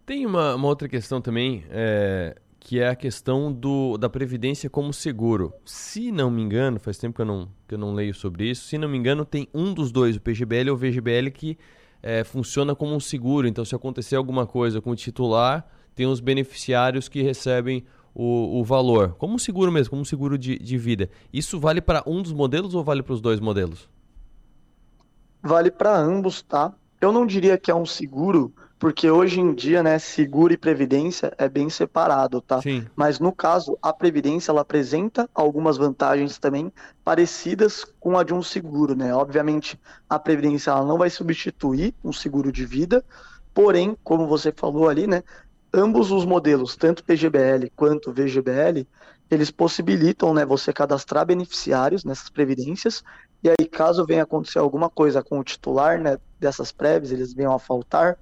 Tem 0.07 0.25
uma, 0.25 0.55
uma 0.55 0.67
outra 0.67 0.89
questão 0.89 1.21
também, 1.21 1.63
é, 1.69 2.35
que 2.59 2.81
é 2.81 2.89
a 2.89 2.97
questão 2.97 3.53
do, 3.53 3.99
da 3.99 4.09
previdência 4.09 4.71
como 4.71 4.93
seguro. 4.93 5.53
Se 5.65 6.11
não 6.11 6.31
me 6.31 6.41
engano, 6.41 6.81
faz 6.81 6.97
tempo 6.97 7.17
que 7.17 7.21
eu, 7.21 7.27
não, 7.27 7.49
que 7.69 7.75
eu 7.75 7.79
não 7.79 7.93
leio 7.93 8.15
sobre 8.15 8.51
isso, 8.51 8.65
se 8.65 8.79
não 8.79 8.89
me 8.89 8.97
engano, 8.97 9.27
tem 9.27 9.47
um 9.53 9.75
dos 9.75 9.93
dois, 9.93 10.17
o 10.17 10.21
PGBL 10.21 10.71
ou 10.71 10.75
o 10.75 10.79
VGBL, 10.79 11.31
que 11.31 11.59
é, 12.03 12.25
funciona 12.25 12.75
como 12.75 12.95
um 12.95 13.01
seguro. 13.01 13.47
Então, 13.47 13.65
se 13.65 13.75
acontecer 13.75 14.17
alguma 14.17 14.47
coisa 14.47 14.81
com 14.81 14.91
o 14.91 14.97
titular, 14.97 15.69
tem 15.95 16.07
os 16.07 16.19
beneficiários 16.19 17.09
que 17.09 17.23
recebem 17.23 17.85
o, 18.15 18.59
o 18.59 18.65
valor, 18.65 19.15
como 19.19 19.35
um 19.35 19.39
seguro 19.39 19.71
mesmo, 19.71 19.91
como 19.91 20.03
um 20.03 20.07
seguro 20.07 20.39
de, 20.39 20.59
de 20.59 20.79
vida. 20.79 21.11
Isso 21.31 21.61
vale 21.61 21.83
para 21.83 22.03
um 22.07 22.23
dos 22.23 22.33
modelos 22.33 22.75
ou 22.75 22.83
vale 22.83 23.03
para 23.03 23.13
os 23.13 23.21
dois 23.21 23.39
modelos? 23.39 23.87
Vale 25.43 25.71
para 25.71 25.97
ambos, 25.99 26.43
tá? 26.43 26.75
Eu 27.01 27.13
não 27.13 27.27
diria 27.27 27.57
que 27.57 27.71
é 27.71 27.75
um 27.75 27.87
seguro, 27.87 28.53
porque 28.79 29.11
hoje 29.11 29.41
em 29.41 29.55
dia, 29.55 29.83
né, 29.83 29.99
seguro 29.99 30.53
e 30.53 30.57
previdência 30.57 31.33
é 31.39 31.49
bem 31.49 31.71
separado, 31.71 32.41
tá? 32.41 32.61
Sim. 32.61 32.87
Mas 32.97 33.19
no 33.19 33.33
caso, 33.33 33.79
a 33.83 33.93
previdência 33.93 34.51
ela 34.51 34.63
apresenta 34.63 35.29
algumas 35.35 35.77
vantagens 35.77 36.39
também 36.39 36.73
parecidas 37.05 37.85
com 37.99 38.19
a 38.19 38.25
de 38.25 38.35
um 38.35 38.43
seguro, 38.43 38.95
né? 38.95 39.15
Obviamente, 39.15 39.79
a 40.09 40.19
previdência 40.19 40.71
ela 40.71 40.85
não 40.85 40.99
vai 40.99 41.11
substituir 41.11 41.95
um 42.05 42.13
seguro 42.13 42.51
de 42.51 42.65
vida, 42.65 43.05
porém, 43.53 43.97
como 44.03 44.27
você 44.27 44.53
falou 44.53 44.89
ali, 44.89 45.07
né, 45.07 45.23
ambos 45.73 46.11
os 46.11 46.25
modelos, 46.25 46.77
tanto 46.77 47.05
PGBL 47.05 47.71
quanto 47.77 48.13
VGBL, 48.13 48.87
eles 49.31 49.51
possibilitam 49.51 50.35
né, 50.35 50.45
você 50.45 50.73
cadastrar 50.73 51.25
beneficiários 51.25 52.05
nessas 52.05 52.29
previdências, 52.29 53.05
e 53.43 53.49
aí 53.49 53.67
caso 53.67 54.05
venha 54.05 54.23
acontecer 54.23 54.59
alguma 54.59 54.91
coisa 54.91 55.23
com 55.23 55.39
o 55.39 55.45
titular 55.45 56.01
né, 56.01 56.19
dessas 56.39 56.73
prévias, 56.73 57.13
eles 57.13 57.33
venham 57.33 57.55
a 57.55 57.59
faltar, 57.59 58.19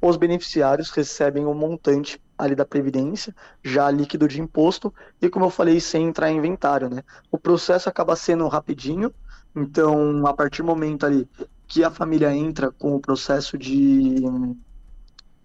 os 0.00 0.16
beneficiários 0.16 0.90
recebem 0.90 1.46
um 1.46 1.54
montante 1.54 2.20
ali 2.38 2.54
da 2.54 2.64
previdência, 2.64 3.34
já 3.62 3.90
líquido 3.90 4.26
de 4.26 4.40
imposto, 4.40 4.92
e 5.20 5.28
como 5.28 5.44
eu 5.44 5.50
falei, 5.50 5.78
sem 5.78 6.06
entrar 6.06 6.30
em 6.30 6.38
inventário, 6.38 6.88
né? 6.88 7.02
O 7.30 7.38
processo 7.38 7.88
acaba 7.88 8.16
sendo 8.16 8.48
rapidinho, 8.48 9.12
então 9.54 10.26
a 10.26 10.32
partir 10.32 10.62
do 10.62 10.66
momento 10.66 11.04
ali 11.04 11.28
que 11.66 11.84
a 11.84 11.90
família 11.90 12.34
entra 12.34 12.70
com 12.70 12.94
o 12.94 13.00
processo 13.00 13.58
de 13.58 14.22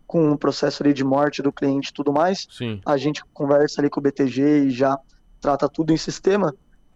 com 0.07 0.31
o 0.31 0.37
processo 0.37 0.83
ali 0.83 0.93
de 0.93 1.03
morte 1.03 1.41
do 1.41 1.51
cliente 1.51 1.89
e 1.89 1.93
tudo 1.93 2.13
mais, 2.13 2.47
Sim. 2.49 2.79
a 2.85 2.95
gente 2.95 3.23
conversa 3.33 3.81
ali 3.81 3.89
com 3.89 3.99
o 3.99 4.03
BTG 4.03 4.67
e 4.67 4.69
já 4.69 4.97
trata 5.41 5.67
tudo 5.67 5.91
em 5.91 5.97
sistema. 5.97 6.55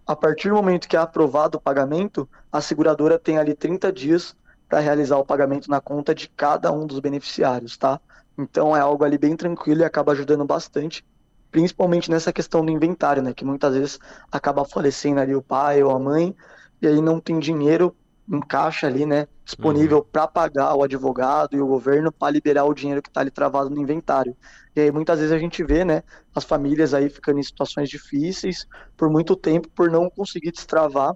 A 0.10 0.16
partir 0.16 0.50
do 0.50 0.56
momento 0.56 0.88
que 0.88 0.98
é 0.98 1.00
aprovado 1.00 1.60
o 1.60 1.62
pagamento, 1.62 2.28
a 2.52 2.60
seguradora 2.62 3.20
tem 3.20 3.38
ali 3.38 3.54
30 3.54 3.94
dias 3.94 4.36
para 4.68 4.80
realizar 4.80 5.20
o 5.20 5.24
pagamento 5.24 5.70
na 5.70 5.80
conta 5.80 6.16
de 6.16 6.28
cada 6.30 6.72
um 6.72 6.88
dos 6.88 7.00
beneficiários, 7.00 7.78
tá? 7.78 8.02
Então 8.36 8.76
é 8.76 8.80
algo 8.80 9.04
ali 9.04 9.20
bem 9.20 9.36
tranquilo 9.36 9.82
e 9.82 9.84
acaba 9.84 10.14
ajudando 10.14 10.44
bastante, 10.44 11.06
principalmente 11.52 12.10
nessa 12.10 12.34
questão 12.34 12.66
do 12.66 12.72
inventário, 12.72 13.22
né? 13.22 13.36
Que 13.36 13.46
muitas 13.46 13.76
vezes 13.76 14.00
acaba 14.32 14.66
falecendo 14.66 15.20
ali 15.20 15.36
o 15.36 15.44
pai 15.44 15.84
ou 15.84 15.92
a 15.92 16.00
mãe, 16.00 16.36
e 16.82 16.88
aí 16.88 17.00
não 17.04 17.20
tem 17.20 17.38
dinheiro 17.38 17.96
em 18.30 18.40
caixa 18.40 18.88
ali, 18.88 19.06
né? 19.06 19.28
Disponível 19.44 19.98
uhum. 19.98 20.06
para 20.12 20.28
pagar 20.28 20.76
o 20.76 20.84
advogado 20.84 21.56
e 21.56 21.62
o 21.62 21.68
governo 21.68 22.12
para 22.12 22.32
liberar 22.32 22.66
o 22.66 22.74
dinheiro 22.74 23.02
que 23.02 23.10
está 23.10 23.22
ali 23.22 23.32
travado 23.32 23.70
no 23.70 23.82
inventário. 23.82 24.36
E 24.76 24.82
aí 24.82 24.92
muitas 24.92 25.20
vezes 25.20 25.34
a 25.34 25.40
gente 25.40 25.64
vê, 25.64 25.84
né? 25.84 26.04
As 26.36 26.44
famílias 26.44 26.94
aí 26.94 27.10
ficando 27.10 27.40
em 27.40 27.44
situações 27.44 27.90
difíceis 27.90 28.68
por 28.96 29.10
muito 29.10 29.36
tempo 29.36 29.68
por 29.70 29.90
não 29.90 30.10
conseguir 30.10 30.52
destravar 30.52 31.16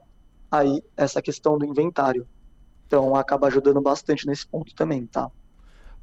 aí 0.51 0.81
essa 0.97 1.21
questão 1.21 1.57
do 1.57 1.65
inventário. 1.65 2.27
Então 2.87 3.15
acaba 3.15 3.47
ajudando 3.47 3.79
bastante 3.81 4.25
nesse 4.25 4.47
ponto 4.47 4.73
também, 4.73 5.05
tá? 5.05 5.29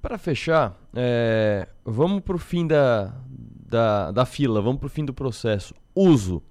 Para 0.01 0.16
fechar, 0.16 0.79
é, 0.94 1.68
vamos 1.85 2.23
para 2.23 2.37
o 2.37 2.38
fim 2.38 2.66
da, 2.66 3.12
da, 3.27 4.11
da 4.12 4.25
fila, 4.25 4.62
vamos 4.62 4.79
para 4.79 4.87
o 4.87 4.90
fim 4.90 5.05
do 5.05 5.12
processo. 5.12 5.75
Uso. 5.94 6.42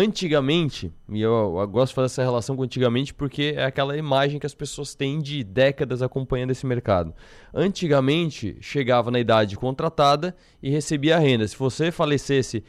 Antigamente, 0.00 0.92
e 1.08 1.20
eu, 1.20 1.58
eu, 1.58 1.66
gosto 1.66 1.88
de 1.88 1.94
fazer 1.96 2.06
essa 2.06 2.22
relação 2.22 2.54
com 2.54 2.62
antigamente 2.62 3.12
porque 3.12 3.54
é 3.56 3.64
aquela 3.64 3.96
imagem 3.96 4.38
que 4.38 4.46
as 4.46 4.54
pessoas 4.54 4.94
têm 4.94 5.18
de 5.18 5.42
décadas 5.42 6.02
acompanhando 6.02 6.52
esse 6.52 6.64
mercado. 6.64 7.12
Antigamente, 7.52 8.56
chegava 8.60 9.10
na 9.10 9.18
idade 9.18 9.56
contratada 9.56 10.36
e 10.62 10.70
recebia 10.70 11.16
a 11.16 11.18
renda. 11.18 11.48
Se 11.48 11.58
você 11.58 11.90
falecesse 11.90 12.62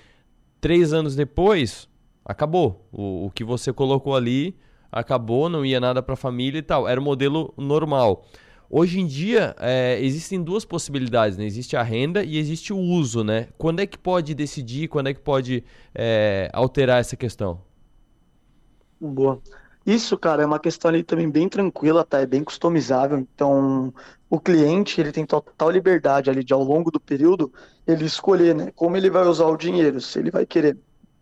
três 0.60 0.92
anos 0.92 1.16
depois, 1.16 1.88
acabou. 2.26 2.90
O, 2.92 3.28
o 3.28 3.30
que 3.30 3.44
você 3.44 3.72
colocou 3.72 4.16
ali 4.16 4.58
acabou, 4.92 5.50
não 5.50 5.64
ia 5.64 5.80
nada 5.80 6.02
para 6.02 6.14
a 6.14 6.18
família 6.18 6.58
e 6.58 6.64
tal. 6.64 6.88
Era 6.88 7.00
o 7.00 7.04
modelo 7.04 7.54
normal. 7.56 8.26
Hoje 8.72 9.00
em 9.00 9.08
dia, 9.08 9.56
é, 9.60 10.00
existem 10.00 10.44
duas 10.44 10.64
possibilidades, 10.64 11.36
né? 11.36 11.44
Existe 11.44 11.76
a 11.76 11.82
renda 11.82 12.24
e 12.24 12.38
existe 12.38 12.72
o 12.72 12.78
uso, 12.78 13.24
né? 13.24 13.48
Quando 13.58 13.80
é 13.80 13.88
que 13.88 13.98
pode 13.98 14.36
decidir, 14.36 14.88
quando 14.88 15.08
é 15.08 15.14
que 15.14 15.20
pode 15.20 15.64
é, 15.96 16.52
alterar 16.54 17.00
essa 17.00 17.16
questão? 17.16 17.62
Boa. 19.02 19.42
Isso, 19.84 20.16
cara, 20.16 20.44
é 20.44 20.46
uma 20.46 20.60
questão 20.60 20.90
ali 20.90 21.04
também 21.04 21.28
bem 21.32 21.50
tranquila, 21.50 22.06
tá? 22.06 22.20
É 22.20 22.28
bem 22.28 22.44
customizável. 22.44 23.18
Então, 23.18 23.92
o 24.30 24.40
cliente, 24.40 25.02
ele 25.02 25.12
tem 25.12 25.26
total 25.26 25.72
liberdade 25.72 26.30
ali 26.30 26.44
de, 26.44 26.54
ao 26.54 26.64
longo 26.64 26.92
do 26.92 27.00
período, 27.00 27.52
ele 27.88 28.06
escolher, 28.06 28.54
né? 28.54 28.72
Como 28.76 28.96
ele 28.96 29.10
vai 29.10 29.26
usar 29.26 29.48
o 29.48 29.58
dinheiro. 29.58 30.00
Se 30.00 30.20
ele 30.20 30.30
vai 30.30 30.46
querer 30.46 30.78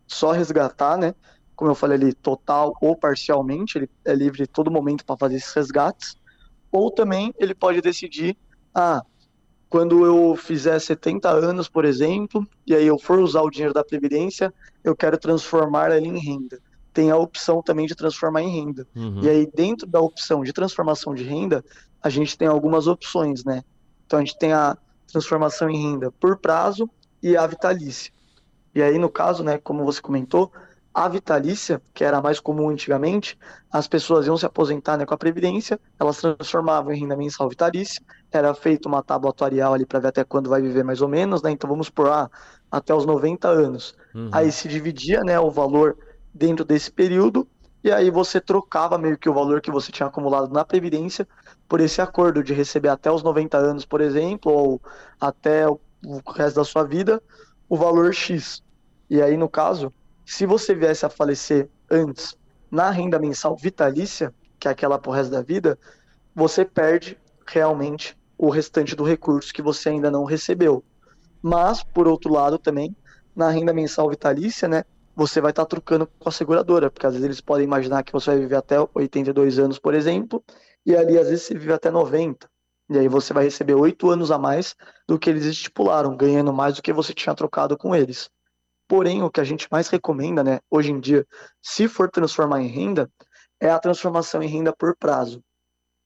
só 0.05 0.33
resgatar, 0.33 0.97
né? 0.97 1.15
Como 1.55 1.71
eu 1.71 1.75
falei 1.75 1.97
ali, 1.97 2.13
total 2.13 2.73
ou 2.81 2.93
parcialmente, 2.93 3.77
ele 3.77 3.89
é 4.03 4.13
livre 4.13 4.45
todo 4.45 4.69
momento 4.69 5.05
para 5.05 5.15
fazer 5.15 5.37
esses 5.37 5.53
resgates 5.53 6.17
ou 6.71 6.91
também 6.91 7.33
ele 7.37 7.55
pode 7.55 7.81
decidir, 7.81 8.37
ah, 8.73 9.03
quando 9.69 10.05
eu 10.05 10.35
fizer 10.35 10.79
70 10.79 11.29
anos, 11.29 11.67
por 11.67 11.83
exemplo, 11.83 12.47
e 12.65 12.73
aí 12.73 12.87
eu 12.87 12.97
for 12.97 13.19
usar 13.19 13.41
o 13.41 13.49
dinheiro 13.49 13.73
da 13.73 13.83
previdência, 13.83 14.53
eu 14.83 14.95
quero 14.95 15.17
transformar 15.17 15.91
ele 15.91 16.07
em 16.07 16.17
renda. 16.17 16.59
Tem 16.93 17.11
a 17.11 17.17
opção 17.17 17.61
também 17.61 17.85
de 17.85 17.95
transformar 17.95 18.41
em 18.41 18.49
renda. 18.49 18.87
Uhum. 18.95 19.21
E 19.21 19.29
aí 19.29 19.49
dentro 19.53 19.85
da 19.85 19.99
opção 19.99 20.43
de 20.43 20.53
transformação 20.53 21.13
de 21.13 21.23
renda, 21.23 21.63
a 22.01 22.09
gente 22.09 22.37
tem 22.37 22.47
algumas 22.47 22.87
opções, 22.87 23.43
né? 23.43 23.63
Então 24.05 24.19
a 24.19 24.23
gente 24.23 24.37
tem 24.37 24.53
a 24.53 24.77
transformação 25.11 25.69
em 25.69 25.81
renda 25.81 26.11
por 26.11 26.37
prazo 26.37 26.89
e 27.21 27.35
a 27.35 27.45
vitalícia. 27.45 28.11
E 28.73 28.81
aí 28.81 28.97
no 28.97 29.09
caso, 29.09 29.43
né, 29.43 29.57
como 29.57 29.83
você 29.83 30.01
comentou, 30.01 30.51
a 30.97 31.07
vitalícia, 31.07 31.79
que 31.93 32.03
era 32.03 32.19
mais 32.19 32.39
comum 32.39 32.69
antigamente, 32.69 33.37
as 33.71 33.87
pessoas 33.87 34.25
iam 34.25 34.35
se 34.35 34.47
aposentar 34.47 34.97
né, 34.97 35.05
com 35.05 35.13
a 35.13 35.17
Previdência, 35.17 35.79
elas 35.99 36.17
transformavam 36.17 36.91
em 36.91 37.01
renda 37.01 37.15
mensal 37.15 37.47
vitalícia, 37.47 38.01
era 38.31 38.51
feita 38.55 38.89
uma 38.89 39.03
tábua 39.03 39.29
atuarial 39.29 39.75
ali 39.75 39.85
para 39.85 39.99
ver 39.99 40.07
até 40.07 40.23
quando 40.23 40.49
vai 40.49 40.59
viver 40.59 40.83
mais 40.83 40.99
ou 40.99 41.07
menos, 41.07 41.43
né? 41.43 41.51
Então 41.51 41.69
vamos 41.69 41.87
por 41.87 42.07
lá, 42.07 42.31
até 42.71 42.95
os 42.95 43.05
90 43.05 43.47
anos. 43.47 43.95
Uhum. 44.15 44.29
Aí 44.31 44.51
se 44.51 44.67
dividia 44.67 45.21
né, 45.23 45.39
o 45.39 45.51
valor 45.51 45.95
dentro 46.33 46.65
desse 46.65 46.91
período, 46.91 47.47
e 47.83 47.91
aí 47.91 48.09
você 48.09 48.41
trocava 48.41 48.97
meio 48.97 49.19
que 49.19 49.29
o 49.29 49.33
valor 49.35 49.61
que 49.61 49.69
você 49.69 49.91
tinha 49.91 50.07
acumulado 50.07 50.51
na 50.51 50.65
Previdência 50.65 51.27
por 51.69 51.79
esse 51.79 52.01
acordo 52.01 52.43
de 52.43 52.55
receber 52.55 52.89
até 52.89 53.11
os 53.11 53.21
90 53.21 53.55
anos, 53.55 53.85
por 53.85 54.01
exemplo, 54.01 54.51
ou 54.51 54.81
até 55.21 55.69
o 55.69 55.79
resto 56.35 56.55
da 56.55 56.65
sua 56.65 56.83
vida, 56.83 57.21
o 57.69 57.77
valor 57.77 58.11
X. 58.15 58.63
E 59.07 59.21
aí, 59.21 59.37
no 59.37 59.47
caso, 59.47 59.93
se 60.27 60.45
você 60.45 60.75
viesse 60.75 61.05
a 61.05 61.09
falecer 61.09 61.69
antes 61.89 62.37
na 62.69 62.91
renda 62.91 63.17
mensal 63.17 63.55
vitalícia, 63.55 64.35
que 64.59 64.67
é 64.67 64.71
aquela 64.71 64.99
pro 64.99 65.09
resto 65.09 65.31
da 65.31 65.41
vida, 65.41 65.79
você 66.35 66.65
perde 66.65 67.17
realmente 67.47 68.15
o 68.37 68.49
restante 68.49 68.93
do 68.93 69.05
recurso 69.05 69.53
que 69.53 69.61
você 69.61 69.87
ainda 69.87 70.11
não 70.11 70.25
recebeu. 70.25 70.83
Mas, 71.41 71.81
por 71.81 72.09
outro 72.09 72.31
lado, 72.31 72.59
também, 72.59 72.93
na 73.33 73.49
renda 73.49 73.73
mensal 73.73 74.09
vitalícia, 74.09 74.67
né, 74.67 74.83
você 75.15 75.39
vai 75.39 75.51
estar 75.51 75.63
tá 75.63 75.69
trocando 75.69 76.05
com 76.19 76.27
a 76.27 76.31
seguradora, 76.31 76.91
porque 76.91 77.07
às 77.07 77.13
vezes 77.13 77.25
eles 77.25 77.41
podem 77.41 77.63
imaginar 77.63 78.03
que 78.03 78.11
você 78.11 78.31
vai 78.31 78.39
viver 78.39 78.57
até 78.57 78.75
82 78.93 79.57
anos, 79.59 79.79
por 79.79 79.93
exemplo, 79.93 80.43
e 80.85 80.93
ali 80.93 81.17
às 81.17 81.29
vezes 81.29 81.45
você 81.45 81.53
vive 81.53 81.71
até 81.71 81.89
90. 81.89 82.49
E 82.89 82.99
aí 82.99 83.07
você 83.07 83.31
vai 83.31 83.45
receber 83.45 83.75
oito 83.75 84.09
anos 84.09 84.29
a 84.29 84.37
mais 84.37 84.75
do 85.07 85.17
que 85.17 85.29
eles 85.29 85.45
estipularam, 85.45 86.17
ganhando 86.17 86.51
mais 86.51 86.75
do 86.75 86.81
que 86.81 86.91
você 86.91 87.13
tinha 87.13 87.33
trocado 87.33 87.77
com 87.77 87.95
eles. 87.95 88.29
Porém, 88.87 89.21
o 89.21 89.29
que 89.29 89.41
a 89.41 89.43
gente 89.43 89.67
mais 89.71 89.89
recomenda, 89.89 90.43
né, 90.43 90.59
hoje 90.69 90.91
em 90.91 90.99
dia, 90.99 91.25
se 91.61 91.87
for 91.87 92.09
transformar 92.09 92.61
em 92.61 92.67
renda, 92.67 93.11
é 93.59 93.69
a 93.69 93.79
transformação 93.79 94.41
em 94.41 94.47
renda 94.47 94.73
por 94.73 94.95
prazo. 94.95 95.43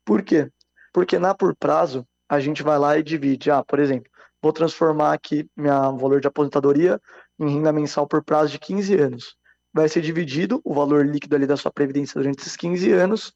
Por 0.03 0.23
quê? 0.23 0.49
Porque 0.91 1.19
na 1.19 1.35
por 1.35 1.55
prazo, 1.55 2.05
a 2.27 2.39
gente 2.39 2.63
vai 2.63 2.79
lá 2.79 2.97
e 2.97 3.03
divide. 3.03 3.51
Ah, 3.51 3.63
por 3.63 3.79
exemplo, 3.79 4.09
vou 4.41 4.51
transformar 4.51 5.13
aqui 5.13 5.47
meu 5.55 5.97
valor 5.97 6.19
de 6.21 6.27
aposentadoria 6.27 6.99
em 7.39 7.49
renda 7.49 7.71
mensal 7.71 8.07
por 8.07 8.23
prazo 8.23 8.53
de 8.53 8.59
15 8.59 8.95
anos. 8.95 9.35
Vai 9.73 9.87
ser 9.87 10.01
dividido 10.01 10.59
o 10.63 10.73
valor 10.73 11.05
líquido 11.05 11.35
ali 11.35 11.45
da 11.45 11.57
sua 11.57 11.71
previdência 11.71 12.19
durante 12.19 12.39
esses 12.39 12.55
15 12.55 12.91
anos. 12.91 13.33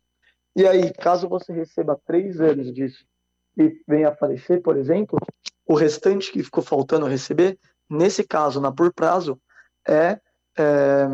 E 0.56 0.66
aí, 0.66 0.92
caso 0.94 1.28
você 1.28 1.54
receba 1.54 2.00
3 2.06 2.40
anos 2.42 2.74
disso 2.74 3.06
e 3.58 3.82
venha 3.88 4.10
a 4.10 4.16
falecer, 4.16 4.62
por 4.62 4.78
exemplo, 4.78 5.18
o 5.66 5.76
restante 5.76 6.32
que 6.32 6.44
ficou 6.44 6.64
faltando 6.64 7.06
receber 7.06 7.58
nesse 7.90 8.24
caso, 8.24 8.60
na 8.60 8.72
por 8.72 8.94
prazo, 8.94 9.40
é, 9.88 10.20
é, 10.58 11.08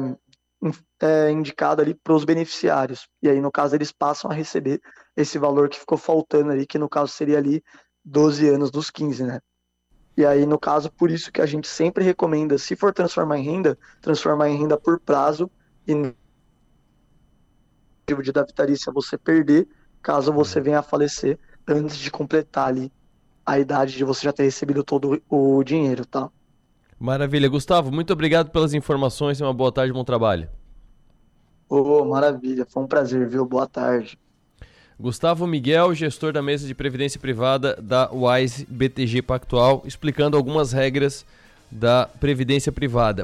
é 1.01 1.31
indicado 1.31 1.81
ali 1.81 1.93
para 1.93 2.13
os 2.13 2.23
beneficiários. 2.23 3.07
E 3.21 3.29
aí, 3.29 3.41
no 3.41 3.51
caso, 3.51 3.75
eles 3.75 3.91
passam 3.91 4.29
a 4.29 4.33
receber 4.33 4.81
esse 5.15 5.37
valor 5.37 5.69
que 5.69 5.79
ficou 5.79 5.97
faltando 5.97 6.51
ali, 6.51 6.65
que 6.65 6.77
no 6.77 6.89
caso 6.89 7.11
seria 7.11 7.37
ali 7.37 7.63
12 8.03 8.47
anos 8.49 8.71
dos 8.71 8.89
15, 8.89 9.23
né? 9.23 9.39
E 10.15 10.25
aí, 10.25 10.45
no 10.45 10.59
caso, 10.59 10.91
por 10.91 11.09
isso 11.09 11.31
que 11.31 11.41
a 11.41 11.45
gente 11.45 11.67
sempre 11.67 12.03
recomenda, 12.03 12.57
se 12.57 12.75
for 12.75 12.93
transformar 12.93 13.37
em 13.37 13.43
renda, 13.43 13.77
transformar 14.01 14.49
em 14.49 14.57
renda 14.57 14.77
por 14.77 14.99
prazo 14.99 15.49
e 15.87 16.13
de 18.21 18.31
da 18.31 18.43
vitalícia 18.43 18.91
você 18.91 19.17
perder, 19.17 19.67
caso 20.01 20.33
você 20.33 20.59
venha 20.59 20.79
a 20.79 20.83
falecer 20.83 21.39
antes 21.65 21.95
de 21.95 22.11
completar 22.11 22.67
ali 22.67 22.91
a 23.45 23.57
idade 23.57 23.95
de 23.95 24.03
você 24.03 24.25
já 24.25 24.33
ter 24.33 24.43
recebido 24.43 24.83
todo 24.83 25.21
o 25.29 25.63
dinheiro, 25.63 26.05
tá? 26.05 26.29
Maravilha. 27.01 27.49
Gustavo, 27.49 27.91
muito 27.91 28.13
obrigado 28.13 28.51
pelas 28.51 28.75
informações 28.75 29.39
e 29.39 29.43
uma 29.43 29.51
boa 29.51 29.71
tarde, 29.71 29.91
bom 29.91 30.03
trabalho. 30.03 30.47
Ô, 31.67 31.77
oh, 31.77 32.05
maravilha. 32.05 32.63
Foi 32.69 32.83
um 32.83 32.85
prazer, 32.85 33.27
viu? 33.27 33.43
Boa 33.43 33.65
tarde. 33.65 34.19
Gustavo 34.99 35.47
Miguel, 35.47 35.95
gestor 35.95 36.31
da 36.31 36.43
mesa 36.43 36.67
de 36.67 36.75
previdência 36.75 37.19
privada 37.19 37.75
da 37.81 38.07
Wise 38.11 38.67
BTG 38.69 39.23
Pactual, 39.23 39.81
explicando 39.83 40.37
algumas 40.37 40.73
regras 40.73 41.25
da 41.71 42.07
previdência 42.19 42.71
privada. 42.71 43.19